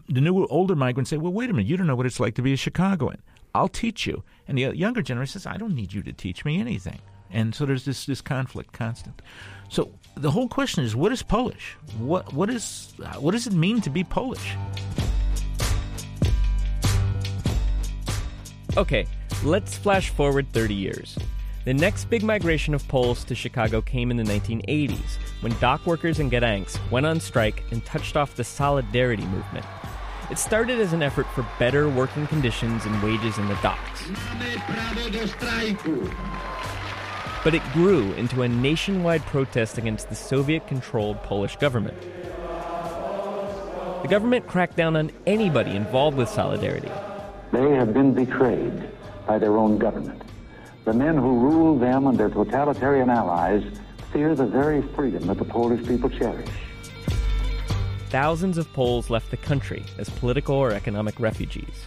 The 0.09 0.21
new 0.21 0.45
older 0.47 0.75
migrants 0.75 1.09
say, 1.09 1.17
well, 1.17 1.31
wait 1.31 1.49
a 1.49 1.53
minute, 1.53 1.67
you 1.67 1.77
don't 1.77 1.87
know 1.87 1.95
what 1.95 2.05
it's 2.05 2.19
like 2.19 2.35
to 2.35 2.41
be 2.41 2.53
a 2.53 2.57
Chicagoan. 2.57 3.21
I'll 3.53 3.69
teach 3.69 4.05
you. 4.05 4.23
And 4.47 4.57
the 4.57 4.75
younger 4.75 5.01
generation 5.01 5.33
says, 5.33 5.45
I 5.45 5.57
don't 5.57 5.75
need 5.75 5.93
you 5.93 6.01
to 6.03 6.11
teach 6.11 6.43
me 6.43 6.59
anything. 6.59 6.99
And 7.31 7.53
so 7.53 7.65
there's 7.65 7.85
this 7.85 8.05
this 8.05 8.21
conflict 8.21 8.71
constant. 8.71 9.21
So 9.69 9.91
the 10.15 10.31
whole 10.31 10.47
question 10.47 10.83
is, 10.83 10.95
what 10.95 11.11
is 11.11 11.23
Polish? 11.23 11.75
What 11.97 12.33
what 12.33 12.49
is 12.49 12.93
what 13.19 13.31
does 13.31 13.47
it 13.47 13.53
mean 13.53 13.81
to 13.81 13.89
be 13.89 14.03
Polish? 14.03 14.55
Okay, 18.77 19.07
let's 19.43 19.77
flash 19.77 20.09
forward 20.09 20.51
30 20.51 20.73
years. 20.73 21.17
The 21.65 21.73
next 21.73 22.05
big 22.11 22.23
migration 22.23 22.73
of 22.75 22.87
Poles 22.87 23.23
to 23.23 23.33
Chicago 23.33 23.81
came 23.81 24.11
in 24.11 24.17
the 24.17 24.23
1980s 24.23 25.17
when 25.41 25.51
dock 25.59 25.85
workers 25.87 26.19
in 26.19 26.29
Gdańsk 26.29 26.79
went 26.91 27.07
on 27.07 27.19
strike 27.19 27.63
and 27.71 27.83
touched 27.83 28.15
off 28.15 28.35
the 28.35 28.43
Solidarity 28.43 29.25
movement. 29.25 29.65
It 30.29 30.37
started 30.37 30.79
as 30.79 30.93
an 30.93 31.01
effort 31.01 31.25
for 31.33 31.43
better 31.57 31.89
working 31.89 32.27
conditions 32.27 32.85
and 32.85 33.01
wages 33.01 33.39
in 33.39 33.47
the 33.47 33.55
docks 33.55 34.03
but 37.45 37.53
it 37.53 37.61
grew 37.73 38.11
into 38.13 38.41
a 38.41 38.47
nationwide 38.47 39.23
protest 39.27 39.77
against 39.77 40.09
the 40.09 40.15
Soviet 40.15 40.65
controlled 40.65 41.21
Polish 41.21 41.55
government. 41.57 41.95
The 44.01 44.07
government 44.09 44.47
cracked 44.47 44.75
down 44.75 44.95
on 44.95 45.11
anybody 45.27 45.75
involved 45.75 46.17
with 46.17 46.27
Solidarity. 46.27 46.89
They 47.51 47.69
have 47.73 47.93
been 47.93 48.15
betrayed 48.15 48.89
by 49.27 49.37
their 49.37 49.57
own 49.57 49.77
government. 49.77 50.23
The 50.85 50.93
men 50.93 51.17
who 51.17 51.39
rule 51.39 51.77
them 51.77 52.07
and 52.07 52.17
their 52.17 52.29
totalitarian 52.29 53.09
allies 53.09 53.63
fear 54.13 54.35
the 54.35 54.45
very 54.45 54.81
freedom 54.95 55.27
that 55.27 55.37
the 55.37 55.45
Polish 55.45 55.85
people 55.87 56.09
cherish. 56.09 56.49
Thousands 58.09 58.57
of 58.57 58.71
Poles 58.71 59.09
left 59.09 59.31
the 59.31 59.37
country 59.37 59.83
as 59.97 60.09
political 60.09 60.55
or 60.55 60.71
economic 60.71 61.19
refugees. 61.19 61.85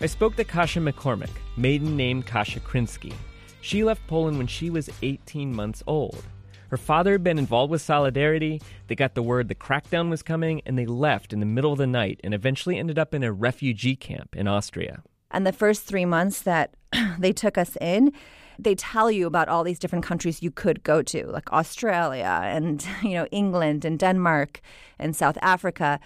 I 0.00 0.06
spoke 0.06 0.36
to 0.36 0.44
Kasia 0.44 0.80
McCormick, 0.80 1.30
maiden 1.56 1.96
name 1.96 2.22
Kasia 2.22 2.60
Krinsky, 2.60 3.12
she 3.60 3.84
left 3.84 4.06
Poland 4.06 4.38
when 4.38 4.46
she 4.46 4.70
was 4.70 4.90
18 5.02 5.54
months 5.54 5.82
old. 5.86 6.22
Her 6.70 6.76
father 6.76 7.12
had 7.12 7.24
been 7.24 7.38
involved 7.38 7.70
with 7.70 7.82
Solidarity. 7.82 8.60
They 8.86 8.94
got 8.94 9.14
the 9.14 9.22
word 9.22 9.48
the 9.48 9.54
crackdown 9.54 10.08
was 10.08 10.22
coming, 10.22 10.62
and 10.64 10.78
they 10.78 10.86
left 10.86 11.32
in 11.32 11.40
the 11.40 11.46
middle 11.46 11.72
of 11.72 11.78
the 11.78 11.86
night 11.86 12.20
and 12.22 12.32
eventually 12.32 12.78
ended 12.78 12.98
up 12.98 13.12
in 13.12 13.22
a 13.22 13.32
refugee 13.32 13.96
camp 13.96 14.36
in 14.36 14.46
Austria. 14.46 15.02
And 15.30 15.46
the 15.46 15.52
first 15.52 15.84
three 15.84 16.04
months 16.04 16.42
that 16.42 16.74
they 17.18 17.32
took 17.32 17.58
us 17.58 17.76
in, 17.80 18.12
they 18.58 18.74
tell 18.74 19.10
you 19.10 19.26
about 19.26 19.48
all 19.48 19.64
these 19.64 19.78
different 19.78 20.04
countries 20.04 20.42
you 20.42 20.50
could 20.50 20.82
go 20.82 21.02
to, 21.02 21.26
like 21.26 21.52
Australia 21.52 22.40
and 22.44 22.86
you 23.02 23.14
know 23.14 23.26
England 23.26 23.84
and 23.84 23.98
Denmark 23.98 24.60
and 24.98 25.16
South 25.16 25.38
Africa. 25.42 26.00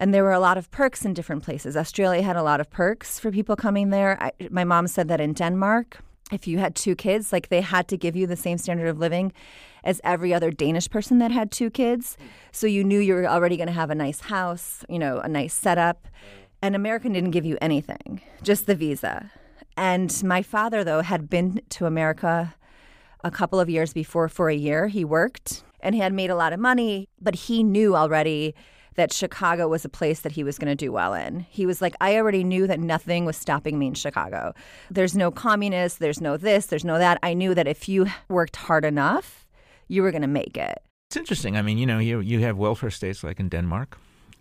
And 0.00 0.14
there 0.14 0.22
were 0.22 0.32
a 0.32 0.40
lot 0.40 0.56
of 0.56 0.70
perks 0.70 1.04
in 1.04 1.12
different 1.12 1.42
places. 1.42 1.76
Australia 1.76 2.22
had 2.22 2.36
a 2.36 2.42
lot 2.42 2.60
of 2.60 2.70
perks 2.70 3.18
for 3.18 3.32
people 3.32 3.56
coming 3.56 3.90
there. 3.90 4.16
I, 4.22 4.30
my 4.48 4.62
mom 4.62 4.86
said 4.86 5.08
that 5.08 5.20
in 5.20 5.32
Denmark, 5.32 5.98
if 6.30 6.46
you 6.46 6.58
had 6.58 6.76
two 6.76 6.94
kids, 6.94 7.32
like 7.32 7.48
they 7.48 7.60
had 7.60 7.88
to 7.88 7.96
give 7.96 8.14
you 8.14 8.26
the 8.26 8.36
same 8.36 8.58
standard 8.58 8.86
of 8.86 8.98
living 8.98 9.32
as 9.84 10.00
every 10.04 10.32
other 10.34 10.50
Danish 10.50 10.88
person 10.88 11.18
that 11.18 11.30
had 11.30 11.50
two 11.50 11.70
kids. 11.70 12.16
So 12.52 12.66
you 12.66 12.84
knew 12.84 13.00
you 13.00 13.14
were 13.14 13.26
already 13.26 13.56
going 13.56 13.68
to 13.68 13.72
have 13.72 13.90
a 13.90 13.94
nice 13.94 14.20
house, 14.20 14.84
you 14.88 14.98
know, 14.98 15.18
a 15.18 15.28
nice 15.28 15.54
setup. 15.54 16.06
And 16.60 16.74
American 16.74 17.12
didn't 17.12 17.30
give 17.30 17.44
you 17.44 17.56
anything, 17.60 18.20
just 18.42 18.66
the 18.66 18.74
visa. 18.74 19.30
And 19.78 20.12
my 20.24 20.42
father, 20.42 20.82
though, 20.82 21.02
had 21.02 21.30
been 21.30 21.60
to 21.70 21.86
America 21.86 22.52
a 23.22 23.30
couple 23.30 23.60
of 23.60 23.70
years 23.70 23.92
before 23.92 24.28
for 24.28 24.50
a 24.50 24.54
year. 24.54 24.88
He 24.88 25.04
worked 25.04 25.62
and 25.78 25.94
he 25.94 26.00
had 26.00 26.12
made 26.12 26.30
a 26.30 26.34
lot 26.34 26.52
of 26.52 26.58
money, 26.58 27.08
but 27.20 27.36
he 27.36 27.62
knew 27.62 27.94
already 27.94 28.56
that 28.96 29.12
Chicago 29.12 29.68
was 29.68 29.84
a 29.84 29.88
place 29.88 30.22
that 30.22 30.32
he 30.32 30.42
was 30.42 30.58
going 30.58 30.68
to 30.68 30.74
do 30.74 30.90
well 30.90 31.14
in. 31.14 31.46
He 31.48 31.64
was 31.64 31.80
like, 31.80 31.94
I 32.00 32.16
already 32.16 32.42
knew 32.42 32.66
that 32.66 32.80
nothing 32.80 33.24
was 33.24 33.36
stopping 33.36 33.78
me 33.78 33.86
in 33.86 33.94
Chicago. 33.94 34.52
There's 34.90 35.16
no 35.16 35.30
communists, 35.30 35.98
there's 35.98 36.20
no 36.20 36.36
this, 36.36 36.66
there's 36.66 36.84
no 36.84 36.98
that. 36.98 37.20
I 37.22 37.34
knew 37.34 37.54
that 37.54 37.68
if 37.68 37.88
you 37.88 38.06
worked 38.28 38.56
hard 38.56 38.84
enough, 38.84 39.46
you 39.86 40.02
were 40.02 40.10
going 40.10 40.22
to 40.22 40.28
make 40.28 40.56
it. 40.56 40.82
It's 41.08 41.16
interesting. 41.16 41.56
I 41.56 41.62
mean, 41.62 41.78
you 41.78 41.86
know, 41.86 42.00
you 42.00 42.18
you 42.18 42.40
have 42.40 42.58
welfare 42.58 42.90
states 42.90 43.22
like 43.22 43.38
in 43.38 43.48
Denmark. 43.48 43.96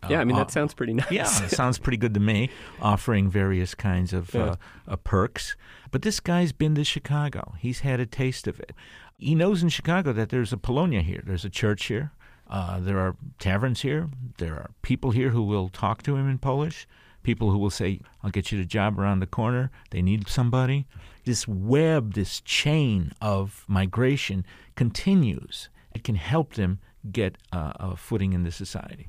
Yeah, 0.10 0.20
I 0.22 0.25
mean 0.25 0.36
Uh, 0.36 0.39
that 0.39 0.51
sounds 0.51 0.74
pretty 0.74 0.94
nice. 0.94 1.12
Yeah, 1.12 1.24
sounds 1.62 1.80
pretty 1.80 1.98
good 1.98 2.13
to 2.13 2.20
me, 2.20 2.50
offering 2.82 3.30
various 3.30 3.74
kinds 3.75 4.13
of 4.13 4.34
Yeah. 4.34 4.42
uh, 4.42 4.56
uh, 4.88 4.96
perks. 4.98 5.56
But 5.92 6.01
this 6.04 6.20
guy's 6.20 6.51
been 6.51 6.75
to 6.75 6.84
Chicago. 6.84 7.56
He's 7.60 7.80
had 7.82 8.00
a 8.00 8.06
taste 8.06 8.48
of 8.48 8.60
it. 8.60 8.74
He 9.18 9.34
knows 9.36 9.63
in 9.63 9.70
Chicago 9.70 10.13
that 10.13 10.30
there's 10.30 10.54
a 10.54 10.58
Polonia 10.58 11.01
here, 11.01 11.24
there's 11.25 11.46
a 11.46 11.50
church 11.50 11.86
here, 11.86 12.12
uh, 12.48 12.80
there 12.80 13.00
are 13.00 13.16
taverns 13.39 13.82
here, 13.82 14.10
there 14.38 14.54
are 14.54 14.70
people 14.84 15.12
here 15.12 15.30
who 15.30 15.42
will 15.42 15.70
talk 15.70 16.04
to 16.04 16.16
him 16.16 16.30
in 16.30 16.38
Polish, 16.38 16.88
people 17.24 17.51
who 17.51 17.58
will 17.58 17.72
say, 17.72 18.00
I'll 18.24 18.30
get 18.30 18.51
you 18.51 18.62
a 18.62 18.66
job 18.66 19.00
around 19.00 19.20
the 19.20 19.25
corner, 19.27 19.72
they 19.89 20.01
need 20.04 20.27
somebody. 20.30 20.86
This 21.25 21.48
web, 21.48 22.13
this 22.13 22.39
chain 22.42 23.12
of 23.20 23.66
migration 23.68 24.46
continues. 24.75 25.70
It 25.94 26.04
can 26.04 26.16
help 26.16 26.54
them 26.54 26.80
get 27.12 27.38
uh, 27.51 27.74
a 27.80 27.96
footing 27.98 28.34
in 28.34 28.44
the 28.44 28.51
society. 28.51 29.08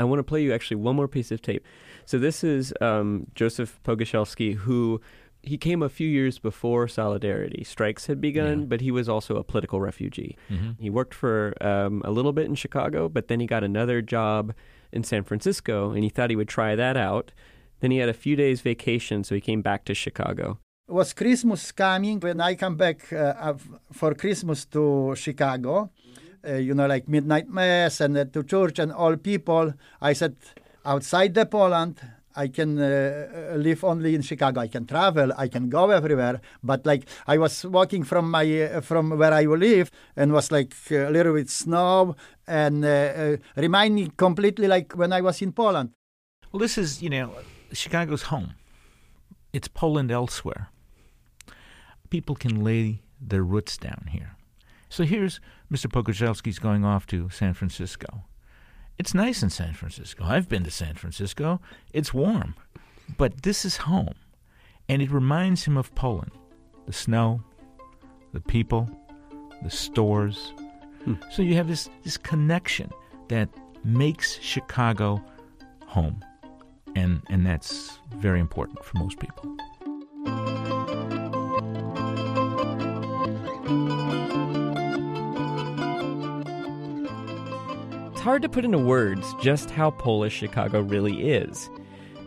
I 0.00 0.04
want 0.04 0.18
to 0.18 0.24
play 0.24 0.42
you 0.42 0.52
actually 0.54 0.76
one 0.78 0.96
more 0.96 1.08
piece 1.08 1.30
of 1.30 1.42
tape. 1.42 1.64
So 2.06 2.18
this 2.18 2.42
is 2.42 2.72
um, 2.80 3.26
Joseph 3.34 3.78
Pogorzelski, 3.84 4.54
who 4.54 5.00
he 5.42 5.56
came 5.58 5.82
a 5.82 5.88
few 5.88 6.08
years 6.08 6.38
before 6.38 6.88
Solidarity 6.88 7.62
strikes 7.64 8.06
had 8.06 8.20
begun, 8.20 8.66
but 8.66 8.80
he 8.80 8.90
was 8.90 9.08
also 9.08 9.36
a 9.36 9.44
political 9.44 9.80
refugee. 9.80 10.36
Mhm. 10.50 10.76
He 10.78 10.90
worked 10.90 11.14
for 11.14 11.54
um, 11.60 12.02
a 12.04 12.10
little 12.10 12.32
bit 12.32 12.46
in 12.46 12.54
Chicago, 12.54 13.08
but 13.08 13.28
then 13.28 13.40
he 13.40 13.46
got 13.46 13.62
another 13.62 14.00
job 14.02 14.52
in 14.92 15.02
San 15.04 15.22
Francisco, 15.22 15.90
and 15.94 16.02
he 16.02 16.10
thought 16.10 16.30
he 16.30 16.36
would 16.36 16.48
try 16.48 16.74
that 16.74 16.96
out. 16.96 17.32
Then 17.80 17.90
he 17.90 17.98
had 17.98 18.08
a 18.08 18.14
few 18.24 18.36
days 18.36 18.60
vacation, 18.62 19.24
so 19.24 19.34
he 19.34 19.40
came 19.40 19.62
back 19.62 19.84
to 19.86 19.94
Chicago. 19.94 20.58
was 21.00 21.12
Christmas 21.14 21.70
coming 21.72 22.18
when 22.20 22.40
I 22.40 22.56
come 22.56 22.76
back 22.76 23.12
uh, 23.12 23.54
for 23.92 24.12
Christmas 24.14 24.64
to 24.74 25.14
Chicago. 25.14 25.90
Uh, 26.46 26.54
you 26.54 26.74
know, 26.74 26.86
like 26.86 27.08
midnight 27.08 27.48
mass 27.48 28.00
and 28.00 28.16
uh, 28.16 28.24
to 28.32 28.42
church 28.42 28.78
and 28.78 28.92
all 28.92 29.16
people. 29.16 29.74
I 30.00 30.14
said, 30.14 30.36
outside 30.84 31.34
the 31.34 31.44
Poland, 31.44 32.00
I 32.36 32.48
can 32.48 32.78
uh, 32.78 33.52
uh, 33.52 33.56
live 33.56 33.84
only 33.84 34.14
in 34.14 34.22
Chicago. 34.22 34.60
I 34.60 34.68
can 34.68 34.86
travel. 34.86 35.32
I 35.36 35.48
can 35.48 35.68
go 35.68 35.90
everywhere. 35.90 36.40
But 36.62 36.86
like 36.86 37.06
I 37.26 37.38
was 37.38 37.64
walking 37.64 38.04
from 38.04 38.30
my 38.30 38.62
uh, 38.62 38.80
from 38.80 39.10
where 39.18 39.34
I 39.34 39.44
live 39.44 39.90
and 40.16 40.32
was 40.32 40.50
like 40.50 40.74
a 40.90 41.10
little 41.10 41.34
bit 41.34 41.50
snow 41.50 42.16
and 42.46 42.84
uh, 42.84 43.36
uh, 43.56 44.08
completely 44.16 44.68
like 44.68 44.92
when 44.96 45.12
I 45.12 45.20
was 45.20 45.42
in 45.42 45.52
Poland. 45.52 45.90
Well, 46.52 46.60
this 46.60 46.78
is, 46.78 47.02
you 47.02 47.10
know, 47.10 47.34
Chicago's 47.72 48.22
home. 48.22 48.54
It's 49.52 49.68
Poland 49.68 50.10
elsewhere. 50.10 50.70
People 52.08 52.34
can 52.34 52.64
lay 52.64 53.02
their 53.20 53.42
roots 53.42 53.76
down 53.76 54.08
here. 54.10 54.36
So 54.90 55.04
here's 55.04 55.40
Mr. 55.72 55.86
Pogorzelski's 55.86 56.58
going 56.58 56.84
off 56.84 57.06
to 57.06 57.30
San 57.30 57.54
Francisco. 57.54 58.24
It's 58.98 59.14
nice 59.14 59.40
in 59.42 59.48
San 59.48 59.72
Francisco. 59.72 60.24
I've 60.24 60.48
been 60.48 60.64
to 60.64 60.70
San 60.70 60.96
Francisco. 60.96 61.60
It's 61.94 62.12
warm. 62.12 62.54
But 63.16 63.42
this 63.42 63.64
is 63.64 63.76
home. 63.78 64.16
And 64.88 65.00
it 65.00 65.10
reminds 65.12 65.64
him 65.64 65.76
of 65.76 65.94
Poland 65.94 66.32
the 66.86 66.92
snow, 66.92 67.40
the 68.32 68.40
people, 68.40 68.90
the 69.62 69.70
stores. 69.70 70.52
Hmm. 71.04 71.14
So 71.30 71.42
you 71.42 71.54
have 71.54 71.68
this, 71.68 71.88
this 72.02 72.16
connection 72.16 72.90
that 73.28 73.48
makes 73.84 74.40
Chicago 74.40 75.22
home. 75.86 76.24
And, 76.96 77.22
and 77.30 77.46
that's 77.46 78.00
very 78.16 78.40
important 78.40 78.84
for 78.84 78.98
most 78.98 79.20
people. 79.20 79.56
Hard 88.30 88.42
to 88.42 88.48
put 88.48 88.64
into 88.64 88.78
words 88.78 89.34
just 89.42 89.70
how 89.70 89.90
Polish 89.90 90.32
Chicago 90.32 90.82
really 90.82 91.32
is. 91.32 91.68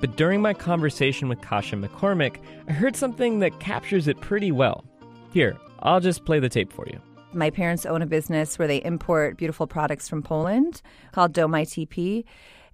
But 0.02 0.18
during 0.18 0.42
my 0.42 0.54
conversation 0.54 1.30
with 1.30 1.40
Kasia 1.40 1.78
McCormick, 1.78 2.42
I 2.68 2.74
heard 2.74 2.98
something 2.98 3.40
that 3.40 3.62
captures 3.62 4.10
it 4.10 4.20
pretty 4.20 4.52
well. 4.52 4.84
Here, 5.32 5.56
I'll 5.80 6.02
just 6.02 6.26
play 6.26 6.42
the 6.42 6.50
tape 6.50 6.74
for 6.74 6.86
you. 6.90 7.00
My 7.32 7.50
parents 7.50 7.86
own 7.86 8.02
a 8.02 8.06
business 8.06 8.60
where 8.60 8.68
they 8.68 8.84
import 8.84 9.38
beautiful 9.38 9.66
products 9.66 10.10
from 10.10 10.22
Poland 10.22 10.82
called 11.14 11.32
Domai 11.32 11.64
TP. 11.64 12.26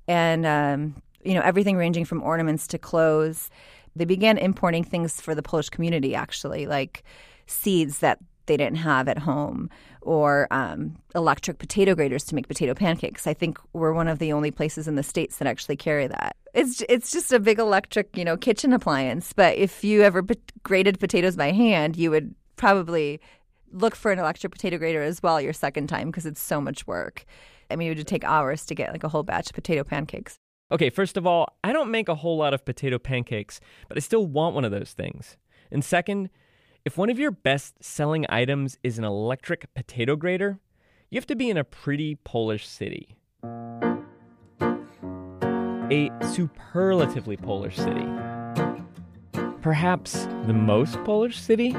And, 0.07 0.47
um, 0.47 0.95
you 1.23 1.35
know, 1.35 1.41
everything 1.41 1.77
ranging 1.77 2.05
from 2.05 2.23
ornaments 2.23 2.65
to 2.69 2.79
clothes. 2.79 3.51
They 3.95 4.05
began 4.05 4.39
importing 4.39 4.83
things 4.83 5.21
for 5.21 5.35
the 5.35 5.43
Polish 5.43 5.69
community, 5.69 6.15
actually, 6.15 6.65
like 6.65 7.03
seeds 7.45 7.99
that 7.99 8.17
they 8.47 8.57
didn't 8.57 8.77
have 8.77 9.07
at 9.07 9.19
home 9.19 9.69
or 10.01 10.47
um, 10.51 10.95
electric 11.15 11.59
potato 11.59 11.95
graters 11.95 12.23
to 12.25 12.35
make 12.35 12.47
potato 12.47 12.73
pancakes. 12.73 13.27
I 13.27 13.33
think 13.33 13.59
we're 13.73 13.93
one 13.93 14.07
of 14.07 14.19
the 14.19 14.31
only 14.33 14.51
places 14.51 14.87
in 14.87 14.95
the 14.95 15.03
States 15.03 15.37
that 15.37 15.47
actually 15.47 15.75
carry 15.75 16.07
that. 16.07 16.35
It's, 16.53 16.83
it's 16.89 17.11
just 17.11 17.31
a 17.31 17.39
big 17.39 17.59
electric, 17.59 18.15
you 18.17 18.25
know, 18.25 18.37
kitchen 18.37 18.73
appliance. 18.73 19.33
But 19.33 19.57
if 19.57 19.83
you 19.83 20.01
ever 20.01 20.23
p- 20.23 20.35
grated 20.63 20.99
potatoes 20.99 21.35
by 21.35 21.51
hand, 21.51 21.95
you 21.95 22.11
would 22.11 22.33
probably 22.55 23.19
look 23.71 23.95
for 23.95 24.11
an 24.11 24.19
electric 24.19 24.51
potato 24.51 24.77
grater 24.77 25.01
as 25.01 25.21
well 25.21 25.39
your 25.39 25.53
second 25.53 25.87
time 25.87 26.07
because 26.07 26.25
it's 26.25 26.41
so 26.41 26.59
much 26.59 26.87
work. 26.87 27.25
I 27.69 27.75
mean, 27.75 27.91
it 27.91 27.97
would 27.97 28.07
take 28.07 28.23
hours 28.23 28.65
to 28.65 28.75
get 28.75 28.91
like 28.91 29.03
a 29.03 29.09
whole 29.09 29.23
batch 29.23 29.47
of 29.47 29.53
potato 29.53 29.83
pancakes. 29.83 30.37
Okay, 30.71 30.89
first 30.89 31.17
of 31.17 31.25
all, 31.25 31.57
I 31.63 31.71
don't 31.71 31.91
make 31.91 32.09
a 32.09 32.15
whole 32.15 32.37
lot 32.37 32.53
of 32.53 32.63
potato 32.63 32.99
pancakes, 32.99 33.59
but 33.87 33.97
I 33.97 34.01
still 34.01 34.25
want 34.27 34.55
one 34.55 34.65
of 34.65 34.71
those 34.71 34.93
things. 34.93 35.37
And 35.71 35.83
second, 35.83 36.29
if 36.89 36.97
one 36.97 37.11
of 37.11 37.19
your 37.19 37.29
best 37.29 37.75
selling 37.83 38.25
items 38.29 38.79
is 38.81 38.97
an 38.97 39.03
electric 39.03 39.71
potato 39.75 40.15
grater, 40.15 40.57
you 41.11 41.17
have 41.17 41.27
to 41.27 41.35
be 41.35 41.47
in 41.47 41.55
a 41.55 41.63
pretty 41.63 42.15
Polish 42.15 42.67
city. 42.67 43.15
A 45.91 46.09
superlatively 46.33 47.37
Polish 47.37 47.75
city. 47.75 48.07
Perhaps 49.61 50.25
the 50.47 50.53
most 50.53 50.95
Polish 51.03 51.39
city? 51.39 51.75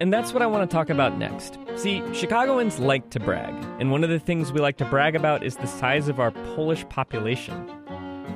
And 0.00 0.12
that's 0.12 0.32
what 0.32 0.42
I 0.42 0.46
want 0.46 0.68
to 0.68 0.74
talk 0.74 0.90
about 0.90 1.16
next. 1.16 1.56
See, 1.76 2.02
Chicagoans 2.12 2.80
like 2.80 3.10
to 3.10 3.20
brag, 3.20 3.54
and 3.78 3.92
one 3.92 4.02
of 4.02 4.10
the 4.10 4.18
things 4.18 4.52
we 4.52 4.58
like 4.58 4.78
to 4.78 4.84
brag 4.86 5.14
about 5.14 5.44
is 5.44 5.54
the 5.54 5.68
size 5.68 6.08
of 6.08 6.18
our 6.18 6.32
Polish 6.32 6.84
population. 6.88 7.70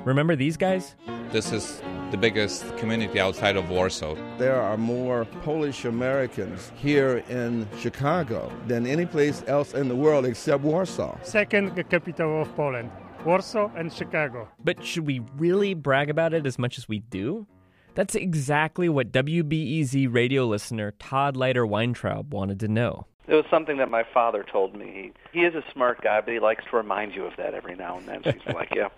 Remember 0.04 0.36
these 0.36 0.56
guys? 0.56 0.94
This 1.32 1.52
is 1.52 1.80
the 2.10 2.16
biggest 2.16 2.76
community 2.76 3.20
outside 3.20 3.54
of 3.54 3.70
Warsaw. 3.70 4.16
There 4.36 4.60
are 4.60 4.76
more 4.76 5.26
Polish 5.42 5.84
Americans 5.84 6.72
here 6.74 7.22
in 7.28 7.68
Chicago 7.78 8.50
than 8.66 8.84
any 8.84 9.06
place 9.06 9.44
else 9.46 9.72
in 9.72 9.86
the 9.86 9.94
world 9.94 10.26
except 10.26 10.64
Warsaw. 10.64 11.16
Second 11.22 11.76
capital 11.88 12.42
of 12.42 12.56
Poland, 12.56 12.90
Warsaw 13.24 13.70
and 13.76 13.92
Chicago. 13.92 14.48
But 14.64 14.84
should 14.84 15.06
we 15.06 15.20
really 15.36 15.74
brag 15.74 16.10
about 16.10 16.34
it 16.34 16.46
as 16.46 16.58
much 16.58 16.78
as 16.78 16.88
we 16.88 16.98
do? 16.98 17.46
That's 17.94 18.16
exactly 18.16 18.88
what 18.88 19.12
WBEZ 19.12 20.12
radio 20.12 20.46
listener 20.46 20.90
Todd 20.98 21.36
Leiter 21.36 21.64
Weintraub 21.64 22.34
wanted 22.34 22.58
to 22.58 22.66
know. 22.66 23.06
It 23.28 23.34
was 23.34 23.44
something 23.48 23.76
that 23.76 23.88
my 23.88 24.02
father 24.12 24.44
told 24.50 24.74
me. 24.74 25.12
He, 25.32 25.38
he 25.38 25.46
is 25.46 25.54
a 25.54 25.62
smart 25.72 26.00
guy, 26.02 26.20
but 26.22 26.34
he 26.34 26.40
likes 26.40 26.64
to 26.70 26.76
remind 26.76 27.14
you 27.14 27.24
of 27.26 27.36
that 27.36 27.54
every 27.54 27.76
now 27.76 27.98
and 27.98 28.08
then. 28.08 28.24
So 28.24 28.32
he's 28.32 28.54
like, 28.54 28.70
yeah, 28.74 28.88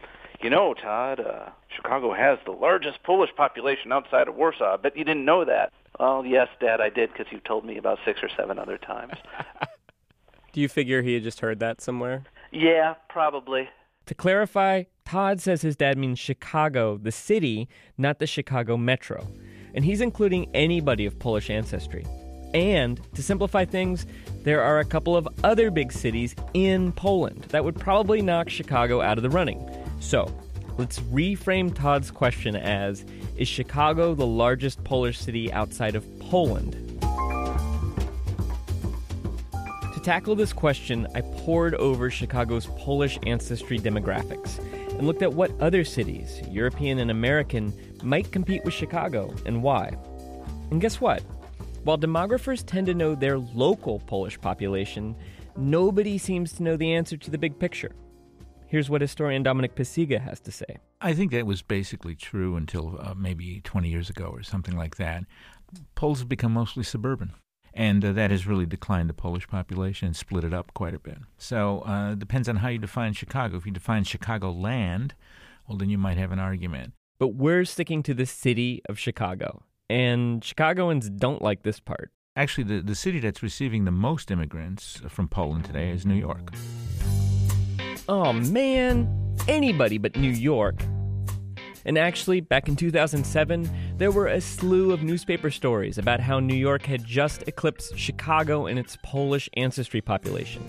you 0.42 0.50
know, 0.50 0.74
Todd, 0.74 1.20
uh, 1.20 1.50
Chicago 1.74 2.12
has 2.12 2.38
the 2.44 2.52
largest 2.52 3.02
Polish 3.02 3.30
population 3.36 3.92
outside 3.92 4.28
of 4.28 4.34
Warsaw. 4.34 4.74
I 4.74 4.76
bet 4.76 4.96
you 4.96 5.04
didn't 5.04 5.24
know 5.24 5.44
that. 5.44 5.72
Well, 5.98 6.24
yes, 6.24 6.48
Dad, 6.60 6.80
I 6.80 6.88
did 6.88 7.12
because 7.12 7.30
you 7.32 7.40
told 7.40 7.64
me 7.64 7.76
about 7.76 7.98
six 8.04 8.20
or 8.22 8.28
seven 8.36 8.58
other 8.58 8.78
times. 8.78 9.14
Do 10.52 10.60
you 10.60 10.68
figure 10.68 11.02
he 11.02 11.14
had 11.14 11.22
just 11.22 11.40
heard 11.40 11.60
that 11.60 11.80
somewhere? 11.80 12.24
yeah, 12.50 12.94
probably. 13.08 13.68
To 14.06 14.14
clarify, 14.14 14.84
Todd 15.04 15.40
says 15.40 15.62
his 15.62 15.76
dad 15.76 15.96
means 15.96 16.18
Chicago, 16.18 16.98
the 16.98 17.12
city, 17.12 17.68
not 17.96 18.18
the 18.18 18.26
Chicago 18.26 18.76
metro. 18.76 19.26
And 19.74 19.84
he's 19.84 20.00
including 20.00 20.50
anybody 20.54 21.06
of 21.06 21.18
Polish 21.18 21.48
ancestry. 21.48 22.04
And 22.52 23.00
to 23.14 23.22
simplify 23.22 23.64
things, 23.64 24.04
there 24.42 24.62
are 24.62 24.80
a 24.80 24.84
couple 24.84 25.16
of 25.16 25.26
other 25.42 25.70
big 25.70 25.92
cities 25.92 26.34
in 26.52 26.92
Poland 26.92 27.44
that 27.50 27.64
would 27.64 27.78
probably 27.78 28.20
knock 28.20 28.50
Chicago 28.50 29.00
out 29.00 29.16
of 29.18 29.22
the 29.22 29.30
running. 29.30 29.64
So, 30.02 30.30
let's 30.76 30.98
reframe 30.98 31.72
Todd's 31.72 32.10
question 32.10 32.56
as 32.56 33.06
Is 33.36 33.46
Chicago 33.46 34.14
the 34.14 34.26
largest 34.26 34.82
Polish 34.84 35.18
city 35.18 35.50
outside 35.52 35.94
of 35.94 36.04
Poland? 36.18 36.72
To 39.52 40.00
tackle 40.02 40.34
this 40.34 40.52
question, 40.52 41.06
I 41.14 41.20
pored 41.20 41.76
over 41.76 42.10
Chicago's 42.10 42.66
Polish 42.76 43.18
ancestry 43.24 43.78
demographics 43.78 44.58
and 44.90 45.06
looked 45.06 45.22
at 45.22 45.32
what 45.32 45.58
other 45.60 45.84
cities, 45.84 46.42
European 46.50 46.98
and 46.98 47.10
American, 47.10 47.72
might 48.02 48.32
compete 48.32 48.64
with 48.64 48.74
Chicago 48.74 49.32
and 49.46 49.62
why. 49.62 49.96
And 50.72 50.80
guess 50.80 51.00
what? 51.00 51.22
While 51.84 51.96
demographers 51.96 52.64
tend 52.66 52.88
to 52.88 52.94
know 52.94 53.14
their 53.14 53.38
local 53.38 54.00
Polish 54.00 54.38
population, 54.40 55.14
nobody 55.56 56.18
seems 56.18 56.52
to 56.54 56.64
know 56.64 56.76
the 56.76 56.92
answer 56.92 57.16
to 57.16 57.30
the 57.30 57.38
big 57.38 57.58
picture. 57.58 57.92
Here's 58.72 58.88
what 58.88 59.02
historian 59.02 59.42
Dominic 59.42 59.74
Pacyga 59.74 60.18
has 60.22 60.40
to 60.40 60.50
say. 60.50 60.78
I 60.98 61.12
think 61.12 61.30
that 61.32 61.44
was 61.44 61.60
basically 61.60 62.14
true 62.14 62.56
until 62.56 62.98
uh, 62.98 63.12
maybe 63.14 63.60
20 63.60 63.90
years 63.90 64.08
ago 64.08 64.30
or 64.32 64.42
something 64.42 64.74
like 64.74 64.96
that. 64.96 65.24
Poles 65.94 66.20
have 66.20 66.28
become 66.30 66.52
mostly 66.54 66.82
suburban. 66.82 67.34
And 67.74 68.02
uh, 68.02 68.12
that 68.12 68.30
has 68.30 68.46
really 68.46 68.64
declined 68.64 69.10
the 69.10 69.14
Polish 69.14 69.46
population 69.46 70.06
and 70.06 70.16
split 70.16 70.42
it 70.42 70.54
up 70.54 70.72
quite 70.72 70.94
a 70.94 70.98
bit. 70.98 71.18
So 71.36 71.84
uh, 71.84 72.12
it 72.12 72.18
depends 72.18 72.48
on 72.48 72.56
how 72.56 72.68
you 72.68 72.78
define 72.78 73.12
Chicago. 73.12 73.58
If 73.58 73.66
you 73.66 73.72
define 73.72 74.04
Chicago 74.04 74.50
land, 74.50 75.12
well, 75.68 75.76
then 75.76 75.90
you 75.90 75.98
might 75.98 76.16
have 76.16 76.32
an 76.32 76.38
argument. 76.38 76.94
But 77.18 77.34
we're 77.34 77.66
sticking 77.66 78.02
to 78.04 78.14
the 78.14 78.24
city 78.24 78.80
of 78.88 78.98
Chicago. 78.98 79.64
And 79.90 80.42
Chicagoans 80.42 81.10
don't 81.10 81.42
like 81.42 81.62
this 81.62 81.78
part. 81.78 82.10
Actually, 82.36 82.64
the, 82.64 82.80
the 82.80 82.94
city 82.94 83.20
that's 83.20 83.42
receiving 83.42 83.84
the 83.84 83.90
most 83.90 84.30
immigrants 84.30 85.02
from 85.10 85.28
Poland 85.28 85.66
today 85.66 85.90
is 85.90 86.06
New 86.06 86.14
York. 86.14 86.54
Oh 88.08 88.32
man, 88.32 89.36
anybody 89.46 89.96
but 89.96 90.16
New 90.16 90.30
York. 90.30 90.82
And 91.84 91.96
actually, 91.96 92.40
back 92.40 92.68
in 92.68 92.74
2007, 92.74 93.68
there 93.96 94.10
were 94.10 94.26
a 94.26 94.40
slew 94.40 94.92
of 94.92 95.02
newspaper 95.02 95.50
stories 95.50 95.98
about 95.98 96.20
how 96.20 96.40
New 96.40 96.54
York 96.54 96.82
had 96.82 97.04
just 97.04 97.44
eclipsed 97.46 97.96
Chicago 97.96 98.66
in 98.66 98.76
its 98.76 98.96
Polish 99.04 99.48
ancestry 99.56 100.00
population. 100.00 100.64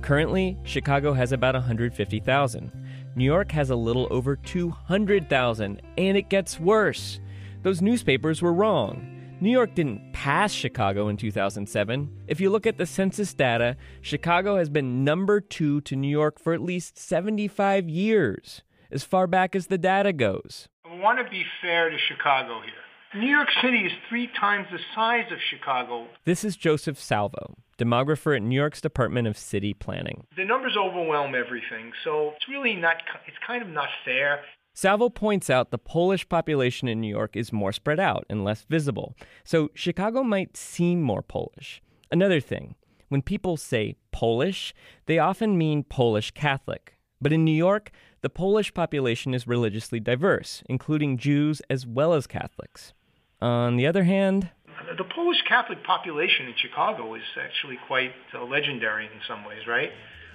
Currently, 0.00 0.58
Chicago 0.64 1.12
has 1.12 1.32
about 1.32 1.54
150,000. 1.54 2.72
New 3.14 3.24
York 3.24 3.52
has 3.52 3.68
a 3.68 3.76
little 3.76 4.08
over 4.10 4.36
200,000, 4.36 5.82
and 5.98 6.16
it 6.16 6.30
gets 6.30 6.58
worse. 6.58 7.20
Those 7.62 7.82
newspapers 7.82 8.40
were 8.40 8.52
wrong. 8.52 9.11
New 9.42 9.50
York 9.50 9.74
didn't 9.74 10.12
pass 10.12 10.52
Chicago 10.52 11.08
in 11.08 11.16
2007. 11.16 12.08
If 12.28 12.40
you 12.40 12.48
look 12.48 12.64
at 12.64 12.78
the 12.78 12.86
census 12.86 13.34
data, 13.34 13.76
Chicago 14.00 14.56
has 14.56 14.70
been 14.70 15.02
number 15.02 15.40
two 15.40 15.80
to 15.80 15.96
New 15.96 16.06
York 16.06 16.38
for 16.38 16.54
at 16.54 16.62
least 16.62 16.96
75 16.96 17.88
years 17.88 18.62
as 18.92 19.02
far 19.02 19.26
back 19.26 19.56
as 19.56 19.66
the 19.66 19.78
data 19.78 20.12
goes. 20.12 20.68
I 20.84 20.94
want 20.94 21.18
to 21.18 21.28
be 21.28 21.42
fair 21.60 21.90
to 21.90 21.96
Chicago 21.98 22.60
here. 22.60 23.20
New 23.20 23.28
York 23.28 23.48
City 23.60 23.78
is 23.78 23.90
three 24.08 24.28
times 24.38 24.68
the 24.70 24.78
size 24.94 25.26
of 25.32 25.38
Chicago. 25.50 26.06
This 26.24 26.44
is 26.44 26.56
Joseph 26.56 27.00
Salvo, 27.00 27.56
demographer 27.76 28.36
at 28.36 28.42
New 28.42 28.54
York's 28.54 28.80
Department 28.80 29.26
of 29.26 29.36
City 29.36 29.74
Planning. 29.74 30.24
The 30.36 30.44
numbers 30.44 30.76
overwhelm 30.78 31.34
everything, 31.34 31.90
so 32.04 32.30
it's 32.36 32.48
really 32.48 32.76
not, 32.76 32.98
it's 33.26 33.38
kind 33.44 33.60
of 33.60 33.68
not 33.68 33.88
fair. 34.04 34.42
Salvo 34.74 35.10
points 35.10 35.50
out 35.50 35.70
the 35.70 35.78
Polish 35.78 36.26
population 36.28 36.88
in 36.88 37.00
New 37.00 37.08
York 37.08 37.36
is 37.36 37.52
more 37.52 37.72
spread 37.72 38.00
out 38.00 38.24
and 38.30 38.42
less 38.42 38.64
visible, 38.68 39.14
so 39.44 39.70
Chicago 39.74 40.22
might 40.22 40.56
seem 40.56 41.02
more 41.02 41.22
Polish. 41.22 41.82
Another 42.10 42.40
thing, 42.40 42.74
when 43.08 43.20
people 43.20 43.58
say 43.58 43.96
Polish, 44.12 44.74
they 45.06 45.18
often 45.18 45.58
mean 45.58 45.84
Polish 45.84 46.30
Catholic. 46.30 46.96
But 47.20 47.32
in 47.32 47.44
New 47.44 47.52
York, 47.52 47.90
the 48.22 48.30
Polish 48.30 48.72
population 48.72 49.34
is 49.34 49.46
religiously 49.46 50.00
diverse, 50.00 50.62
including 50.68 51.18
Jews 51.18 51.60
as 51.68 51.86
well 51.86 52.14
as 52.14 52.26
Catholics. 52.26 52.94
On 53.42 53.76
the 53.76 53.86
other 53.86 54.04
hand, 54.04 54.50
the 54.96 55.04
Polish 55.04 55.42
Catholic 55.46 55.84
population 55.84 56.46
in 56.46 56.54
Chicago 56.56 57.14
is 57.14 57.22
actually 57.38 57.78
quite 57.86 58.12
uh, 58.34 58.42
legendary 58.44 59.04
in 59.04 59.20
some 59.28 59.44
ways, 59.44 59.66
right? 59.66 59.90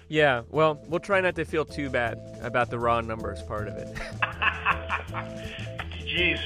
Yeah, 0.09 0.43
well, 0.49 0.81
we'll 0.87 1.01
try 1.01 1.19
not 1.19 1.35
to 1.35 1.45
feel 1.45 1.65
too 1.65 1.89
bad 1.89 2.19
about 2.41 2.69
the 2.69 2.79
raw 2.79 3.01
numbers 3.01 3.41
part 3.43 3.67
of 3.67 3.75
it. 3.75 3.93
Jeez. 6.05 6.39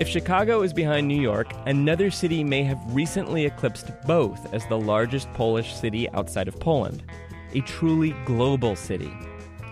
If 0.00 0.08
Chicago 0.08 0.62
is 0.62 0.72
behind 0.72 1.06
New 1.06 1.20
York, 1.20 1.52
another 1.66 2.10
city 2.10 2.42
may 2.42 2.64
have 2.64 2.80
recently 2.88 3.46
eclipsed 3.46 3.90
both 4.06 4.52
as 4.52 4.66
the 4.66 4.78
largest 4.78 5.32
Polish 5.34 5.74
city 5.74 6.10
outside 6.10 6.48
of 6.48 6.58
Poland. 6.58 7.04
A 7.52 7.60
truly 7.60 8.10
global 8.24 8.76
city. 8.76 9.12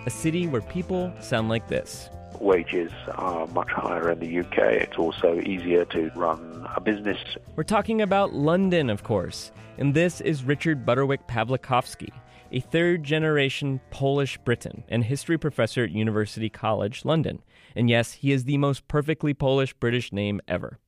A 0.07 0.11
city 0.11 0.46
where 0.46 0.61
people 0.61 1.12
sound 1.20 1.48
like 1.48 1.66
this. 1.66 2.09
Wages 2.42 2.90
are 3.14 3.46
much 3.46 3.70
higher 3.70 4.11
in 4.11 4.18
the 4.18 4.40
UK. 4.40 4.59
It's 4.59 4.98
also 4.98 5.40
easier 5.40 5.85
to 5.87 6.11
run 6.16 6.66
a 6.74 6.81
business. 6.81 7.18
We're 7.55 7.62
talking 7.62 8.02
about 8.02 8.35
London, 8.35 8.90
of 8.90 9.05
course. 9.05 9.52
And 9.78 9.94
this 9.94 10.20
is 10.20 10.42
Richard 10.42 10.85
Butterwick 10.85 11.28
Pawlikowski, 11.28 12.11
a 12.50 12.59
third 12.59 13.05
generation 13.05 13.81
Polish 13.90 14.38
Briton 14.38 14.83
and 14.88 15.05
history 15.05 15.38
professor 15.38 15.85
at 15.85 15.92
University 15.92 16.50
College 16.50 17.05
London. 17.05 17.40
And 17.76 17.88
yes, 17.88 18.14
he 18.14 18.33
is 18.33 18.42
the 18.42 18.59
most 18.59 18.88
perfectly 18.88 19.35
Polish 19.35 19.72
British 19.74 20.12
name 20.12 20.40
ever. 20.48 20.81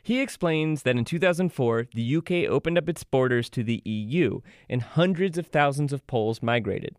He 0.00 0.20
explains 0.20 0.82
that 0.82 0.96
in 0.96 1.04
2004, 1.04 1.88
the 1.92 2.16
UK 2.16 2.30
opened 2.48 2.78
up 2.78 2.88
its 2.88 3.02
borders 3.02 3.50
to 3.50 3.64
the 3.64 3.82
EU 3.84 4.42
and 4.68 4.80
hundreds 4.80 5.38
of 5.38 5.48
thousands 5.48 5.92
of 5.92 6.06
Poles 6.06 6.40
migrated. 6.40 6.94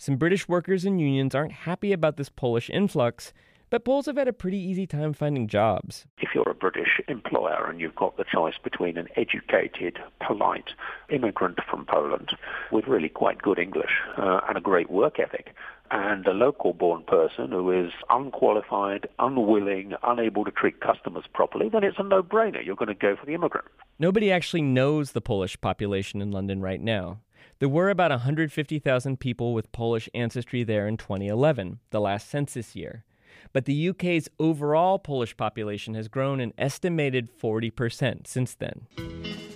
Some 0.00 0.14
British 0.16 0.48
workers 0.48 0.84
and 0.84 1.00
unions 1.00 1.34
aren't 1.34 1.50
happy 1.50 1.92
about 1.92 2.16
this 2.16 2.28
Polish 2.28 2.70
influx, 2.70 3.32
but 3.68 3.84
Poles 3.84 4.06
have 4.06 4.16
had 4.16 4.28
a 4.28 4.32
pretty 4.32 4.56
easy 4.56 4.86
time 4.86 5.12
finding 5.12 5.48
jobs. 5.48 6.06
If 6.18 6.28
you're 6.36 6.48
a 6.48 6.54
British 6.54 7.00
employer 7.08 7.68
and 7.68 7.80
you've 7.80 7.96
got 7.96 8.16
the 8.16 8.24
choice 8.24 8.54
between 8.62 8.96
an 8.96 9.08
educated, 9.16 9.98
polite 10.24 10.70
immigrant 11.10 11.58
from 11.68 11.84
Poland 11.84 12.30
with 12.70 12.86
really 12.86 13.08
quite 13.08 13.42
good 13.42 13.58
English 13.58 13.90
uh, 14.16 14.40
and 14.48 14.56
a 14.56 14.60
great 14.60 14.88
work 14.88 15.18
ethic, 15.18 15.52
and 15.90 16.24
a 16.28 16.32
local 16.32 16.74
born 16.74 17.02
person 17.02 17.50
who 17.50 17.72
is 17.72 17.90
unqualified, 18.08 19.08
unwilling, 19.18 19.94
unable 20.04 20.44
to 20.44 20.52
treat 20.52 20.80
customers 20.80 21.24
properly, 21.34 21.68
then 21.68 21.82
it's 21.82 21.98
a 21.98 22.04
no 22.04 22.22
brainer. 22.22 22.64
You're 22.64 22.76
going 22.76 22.86
to 22.86 22.94
go 22.94 23.16
for 23.16 23.26
the 23.26 23.34
immigrant. 23.34 23.66
Nobody 23.98 24.30
actually 24.30 24.62
knows 24.62 25.10
the 25.10 25.20
Polish 25.20 25.60
population 25.60 26.22
in 26.22 26.30
London 26.30 26.60
right 26.60 26.80
now. 26.80 27.18
There 27.58 27.68
were 27.68 27.90
about 27.90 28.10
150,000 28.10 29.18
people 29.18 29.54
with 29.54 29.72
Polish 29.72 30.08
ancestry 30.14 30.64
there 30.64 30.86
in 30.86 30.96
2011, 30.96 31.80
the 31.90 32.00
last 32.00 32.28
census 32.28 32.76
year. 32.76 33.04
But 33.52 33.64
the 33.64 33.88
UK's 33.88 34.28
overall 34.38 34.98
Polish 34.98 35.36
population 35.36 35.94
has 35.94 36.08
grown 36.08 36.40
an 36.40 36.52
estimated 36.58 37.28
40% 37.36 38.26
since 38.26 38.54
then. 38.54 38.86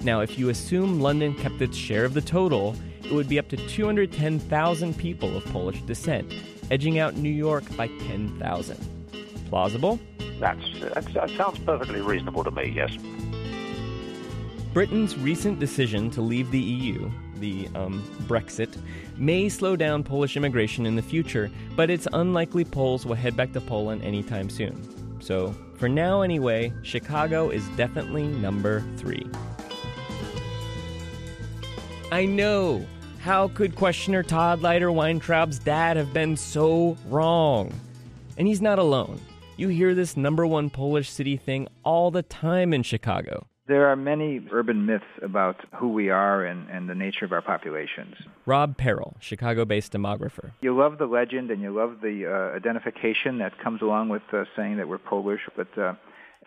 Now, 0.03 0.21
if 0.21 0.39
you 0.39 0.49
assume 0.49 1.01
London 1.01 1.35
kept 1.35 1.61
its 1.61 1.77
share 1.77 2.05
of 2.05 2.15
the 2.15 2.21
total, 2.21 2.75
it 3.05 3.13
would 3.13 3.29
be 3.29 3.39
up 3.39 3.49
to 3.49 3.57
210,000 3.57 4.99
people 4.99 5.37
of 5.37 5.45
Polish 5.47 5.81
descent, 5.83 6.33
edging 6.71 6.99
out 6.99 7.17
New 7.17 7.31
York 7.31 7.65
by 7.77 7.87
10,000. 7.87 9.49
Plausible? 9.49 10.01
That's, 10.41 10.65
that's, 10.81 11.13
that 11.13 11.31
sounds 11.31 11.59
perfectly 11.61 12.01
reasonable 12.01 12.43
to 12.43 12.51
me, 12.51 12.73
yes. 12.75 12.97
Britain's 14.73 15.17
recent 15.19 15.61
decision 15.61 16.11
to 16.11 16.23
leave 16.23 16.51
the 16.51 16.59
EU, 16.59 17.11
the 17.43 17.69
um, 17.75 18.03
Brexit, 18.29 18.75
may 19.19 19.51
slow 19.51 19.77
down 19.77 20.03
Polish 20.03 20.39
immigration 20.39 20.87
in 20.87 20.97
the 20.97 21.03
future, 21.03 21.51
but 21.77 21.91
it's 21.91 22.09
unlikely 22.15 22.65
Poles 22.65 23.05
will 23.05 23.17
head 23.17 23.37
back 23.37 23.53
to 23.53 23.61
Poland 23.61 24.03
anytime 24.03 24.49
soon. 24.49 25.21
So, 25.21 25.55
for 25.75 25.89
now 25.89 26.23
anyway, 26.23 26.73
Chicago 26.83 27.51
is 27.51 27.67
definitely 27.77 28.29
number 28.29 28.83
three. 28.97 29.27
I 32.11 32.25
know! 32.25 32.87
How 33.21 33.49
could 33.49 33.77
questioner 33.77 34.23
Todd 34.23 34.63
Leiter 34.63 34.91
Weintraub's 34.91 35.59
dad 35.59 35.97
have 35.97 36.13
been 36.13 36.37
so 36.37 36.97
wrong? 37.09 37.73
And 38.37 38.49
he's 38.49 38.61
not 38.61 38.79
alone. 38.79 39.21
You 39.57 39.69
hear 39.69 39.95
this 39.95 40.17
number 40.17 40.47
one 40.47 40.71
Polish 40.71 41.11
city 41.11 41.37
thing 41.37 41.69
all 41.85 42.11
the 42.11 42.23
time 42.23 42.73
in 42.73 42.83
Chicago. 42.83 43.47
There 43.69 43.87
are 43.87 43.97
many 43.97 44.45
urban 44.51 44.87
myths 44.87 45.05
about 45.23 45.57
who 45.77 45.89
we 45.89 46.11
are 46.11 46.45
and, 46.45 46.69
and 46.69 46.89
the 46.89 46.97
nature 46.97 47.25
of 47.25 47.33
our 47.33 47.41
populations. 47.41 48.17
Rob 48.45 48.77
Paral, 48.77 49.15
Chicago 49.21 49.65
based 49.65 49.93
demographer. 49.93 50.51
You 50.61 50.77
love 50.77 50.99
the 50.99 51.07
legend 51.07 51.51
and 51.51 51.63
you 51.63 51.73
love 51.73 52.01
the 52.03 52.27
uh, 52.27 52.57
identification 52.57 53.39
that 53.39 53.57
comes 53.61 53.81
along 53.81 54.09
with 54.09 54.23
uh, 54.33 54.45
saying 54.57 54.79
that 54.79 54.89
we're 54.89 54.99
Polish, 54.99 55.43
but 55.57 55.79
uh, 55.79 55.95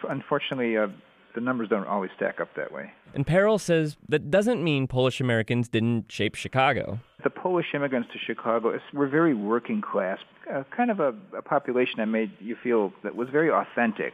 unfortunately, 0.10 0.76
uh, 0.76 0.88
the 1.36 1.42
numbers 1.42 1.70
don't 1.70 1.88
always 1.88 2.12
stack 2.16 2.42
up 2.42 2.50
that 2.56 2.72
way. 2.72 2.92
And 3.14 3.26
Paral 3.26 3.62
says 3.62 3.96
that 4.10 4.30
doesn't 4.30 4.62
mean 4.62 4.88
Polish 4.88 5.22
Americans 5.22 5.70
didn't 5.70 6.12
shape 6.12 6.36
Chicago. 6.36 7.00
The 7.24 7.30
Polish 7.30 7.68
immigrants 7.74 8.10
to 8.14 8.20
Chicago 8.20 8.78
were 8.94 9.08
very 9.08 9.34
working 9.34 9.82
class, 9.82 10.20
uh, 10.54 10.64
kind 10.76 10.92
of 10.92 11.00
a, 11.00 11.14
a 11.38 11.42
population 11.42 11.96
that 11.98 12.08
made 12.08 12.32
you 12.40 12.58
feel 12.62 12.92
that 13.04 13.16
was 13.16 13.30
very 13.30 13.50
authentic. 13.50 14.14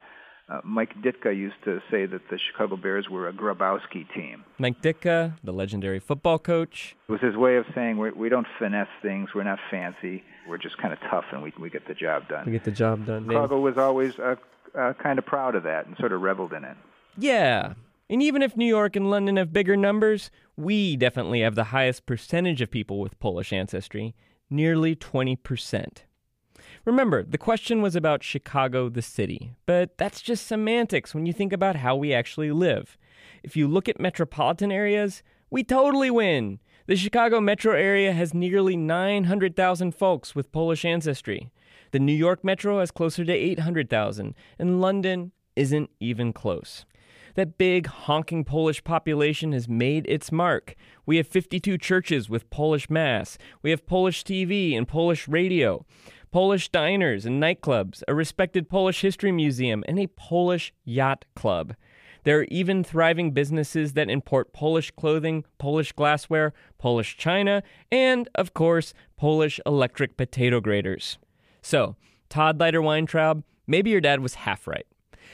Uh, 0.51 0.59
Mike 0.65 0.93
Ditka 1.01 1.35
used 1.35 1.55
to 1.63 1.79
say 1.89 2.05
that 2.05 2.21
the 2.29 2.37
Chicago 2.37 2.75
Bears 2.75 3.09
were 3.09 3.29
a 3.29 3.33
Grabowski 3.33 4.05
team. 4.13 4.43
Mike 4.57 4.81
Ditka, 4.81 5.37
the 5.43 5.53
legendary 5.53 5.99
football 5.99 6.37
coach. 6.39 6.97
It 7.07 7.11
was 7.11 7.21
his 7.21 7.37
way 7.37 7.55
of 7.55 7.65
saying 7.73 7.97
we, 7.97 8.11
we 8.11 8.27
don't 8.27 8.47
finesse 8.59 8.89
things, 9.01 9.29
we're 9.33 9.43
not 9.43 9.59
fancy, 9.69 10.23
we're 10.49 10.57
just 10.57 10.77
kind 10.77 10.91
of 10.91 10.99
tough 11.09 11.23
and 11.31 11.41
we, 11.41 11.53
we 11.57 11.69
get 11.69 11.87
the 11.87 11.93
job 11.93 12.27
done. 12.27 12.45
We 12.45 12.51
get 12.51 12.65
the 12.65 12.71
job 12.71 13.05
done. 13.05 13.27
Chicago 13.27 13.61
was 13.61 13.77
always 13.77 14.19
uh, 14.19 14.35
uh, 14.77 14.91
kind 15.01 15.19
of 15.19 15.25
proud 15.25 15.55
of 15.55 15.63
that 15.63 15.85
and 15.85 15.95
sort 15.97 16.11
of 16.11 16.19
reveled 16.19 16.51
in 16.51 16.65
it. 16.65 16.75
Yeah. 17.17 17.75
And 18.09 18.21
even 18.21 18.41
if 18.41 18.57
New 18.57 18.65
York 18.65 18.97
and 18.97 19.09
London 19.09 19.37
have 19.37 19.53
bigger 19.53 19.77
numbers, 19.77 20.31
we 20.57 20.97
definitely 20.97 21.39
have 21.41 21.55
the 21.55 21.65
highest 21.65 22.05
percentage 22.05 22.61
of 22.61 22.69
people 22.69 22.99
with 22.99 23.17
Polish 23.19 23.53
ancestry. 23.53 24.15
nearly 24.49 24.97
20%. 24.97 26.03
Remember, 26.83 27.23
the 27.23 27.37
question 27.37 27.81
was 27.81 27.95
about 27.95 28.23
Chicago, 28.23 28.89
the 28.89 29.03
city, 29.03 29.53
but 29.67 29.97
that's 29.99 30.21
just 30.21 30.47
semantics 30.47 31.13
when 31.13 31.27
you 31.27 31.33
think 31.33 31.53
about 31.53 31.75
how 31.75 31.95
we 31.95 32.11
actually 32.11 32.51
live. 32.51 32.97
If 33.43 33.55
you 33.55 33.67
look 33.67 33.87
at 33.87 33.99
metropolitan 33.99 34.71
areas, 34.71 35.21
we 35.51 35.63
totally 35.63 36.09
win. 36.09 36.59
The 36.87 36.95
Chicago 36.95 37.39
metro 37.39 37.75
area 37.75 38.13
has 38.13 38.33
nearly 38.33 38.75
900,000 38.75 39.93
folks 39.93 40.33
with 40.33 40.51
Polish 40.51 40.83
ancestry. 40.83 41.51
The 41.91 41.99
New 41.99 42.13
York 42.13 42.43
metro 42.43 42.79
has 42.79 42.89
closer 42.89 43.23
to 43.25 43.31
800,000, 43.31 44.33
and 44.57 44.81
London 44.81 45.33
isn't 45.55 45.91
even 45.99 46.33
close. 46.33 46.85
That 47.35 47.57
big 47.57 47.87
honking 47.87 48.43
Polish 48.43 48.83
population 48.83 49.53
has 49.53 49.69
made 49.69 50.05
its 50.07 50.31
mark. 50.31 50.75
We 51.05 51.17
have 51.17 51.27
52 51.27 51.77
churches 51.77 52.29
with 52.29 52.49
Polish 52.49 52.89
Mass. 52.89 53.37
We 53.61 53.69
have 53.69 53.85
Polish 53.85 54.23
TV 54.23 54.75
and 54.75 54.87
Polish 54.87 55.27
radio, 55.27 55.85
Polish 56.31 56.69
diners 56.69 57.25
and 57.25 57.43
nightclubs, 57.43 58.03
a 58.07 58.15
respected 58.15 58.69
Polish 58.69 59.01
history 59.01 59.33
museum, 59.33 59.83
and 59.85 59.99
a 59.99 60.07
Polish 60.07 60.73
yacht 60.85 61.25
club. 61.35 61.75
There 62.23 62.39
are 62.39 62.45
even 62.45 62.85
thriving 62.85 63.31
businesses 63.31 63.93
that 63.93 64.09
import 64.09 64.53
Polish 64.53 64.91
clothing, 64.91 65.43
Polish 65.57 65.91
glassware, 65.91 66.53
Polish 66.77 67.17
china, 67.17 67.63
and, 67.91 68.29
of 68.35 68.53
course, 68.53 68.93
Polish 69.17 69.59
electric 69.65 70.15
potato 70.15 70.61
graters. 70.61 71.17
So, 71.61 71.97
Todd 72.29 72.61
Leiter 72.61 72.81
Weintraub, 72.81 73.43
maybe 73.67 73.89
your 73.89 73.99
dad 73.99 74.21
was 74.21 74.35
half 74.35 74.67
right. 74.67 74.85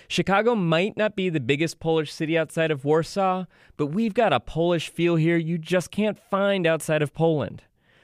Chicago 0.07 0.55
might 0.55 0.97
not 0.97 1.15
be 1.15 1.29
the 1.29 1.39
biggest 1.39 1.79
Polish 1.79 2.11
city 2.11 2.35
outside 2.35 2.71
of 2.71 2.85
Warsaw, 2.85 3.45
but 3.75 3.87
we've 3.87 4.15
got 4.15 4.33
a 4.33 4.39
Polish 4.39 4.89
feel 4.89 5.15
here 5.15 5.37
you 5.37 5.59
just 5.59 5.91
can't 5.91 6.17
find 6.17 6.65
outside 6.65 7.03
of 7.03 7.13
Poland. 7.13 7.61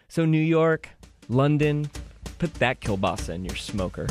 So, 0.08 0.26
New 0.26 0.38
York, 0.38 0.90
London, 1.28 1.90
put 2.44 2.54
that 2.56 2.82
kielbasa 2.82 3.30
in 3.30 3.46
your 3.46 3.56
smoker. 3.56 4.06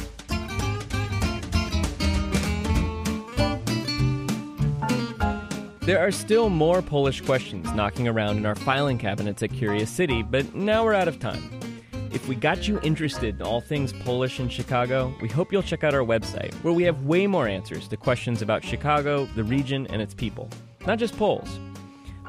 There 5.81 5.99
are 5.99 6.11
still 6.11 6.49
more 6.49 6.81
Polish 6.81 7.21
questions 7.21 7.71
knocking 7.75 8.09
around 8.09 8.39
in 8.39 8.47
our 8.47 8.55
filing 8.55 8.97
cabinets 8.97 9.43
at 9.43 9.53
Curious 9.53 9.91
City, 9.91 10.23
but 10.23 10.55
now 10.55 10.83
we're 10.83 10.95
out 10.95 11.09
of 11.09 11.19
time. 11.19 11.43
If 12.11 12.27
we 12.27 12.35
got 12.35 12.67
you 12.67 12.81
interested 12.83 13.37
in 13.39 13.43
all 13.43 13.61
things 13.61 13.93
Polish 13.93 14.41
in 14.41 14.49
Chicago, 14.49 15.15
we 15.21 15.29
hope 15.29 15.53
you'll 15.53 15.63
check 15.63 15.85
out 15.85 15.93
our 15.93 16.01
website, 16.01 16.55
where 16.63 16.73
we 16.73 16.85
have 16.85 17.05
way 17.05 17.27
more 17.27 17.47
answers 17.47 17.87
to 17.89 17.99
questions 17.99 18.41
about 18.41 18.65
Chicago, 18.65 19.27
the 19.35 19.45
region, 19.45 19.87
and 19.89 20.01
its 20.01 20.15
people. 20.15 20.49
Not 20.87 20.99
just 20.99 21.19
Poles. 21.19 21.59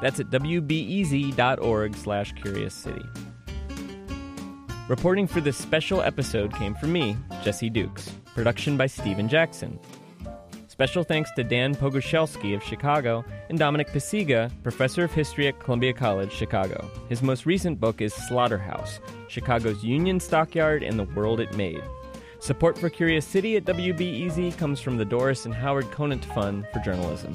That's 0.02 0.20
at 0.20 0.26
wbez.org 0.26 1.96
slash 1.96 2.34
curious 2.34 2.74
city. 2.74 3.04
Reporting 4.86 5.26
for 5.26 5.40
this 5.40 5.56
special 5.56 6.02
episode 6.02 6.52
came 6.52 6.74
from 6.74 6.92
me, 6.92 7.16
Jesse 7.42 7.70
Dukes. 7.70 8.10
Production 8.34 8.76
by 8.76 8.86
Stephen 8.86 9.30
Jackson. 9.30 9.78
Special 10.68 11.02
thanks 11.02 11.30
to 11.36 11.42
Dan 11.42 11.74
Pogorzelski 11.74 12.54
of 12.54 12.62
Chicago 12.62 13.24
and 13.48 13.58
Dominic 13.58 13.88
Pacyga, 13.88 14.50
professor 14.62 15.04
of 15.04 15.10
history 15.10 15.48
at 15.48 15.58
Columbia 15.58 15.94
College, 15.94 16.30
Chicago. 16.30 16.90
His 17.08 17.22
most 17.22 17.46
recent 17.46 17.80
book 17.80 18.02
is 18.02 18.12
Slaughterhouse 18.12 19.00
Chicago's 19.28 19.82
Union 19.82 20.20
Stockyard 20.20 20.82
and 20.82 20.98
the 20.98 21.04
World 21.04 21.40
It 21.40 21.56
Made. 21.56 21.82
Support 22.40 22.76
for 22.76 22.90
Curious 22.90 23.24
City 23.24 23.56
at 23.56 23.64
WBEZ 23.64 24.58
comes 24.58 24.80
from 24.80 24.98
the 24.98 25.04
Doris 25.06 25.46
and 25.46 25.54
Howard 25.54 25.90
Conant 25.92 26.26
Fund 26.26 26.66
for 26.74 26.80
Journalism. 26.80 27.34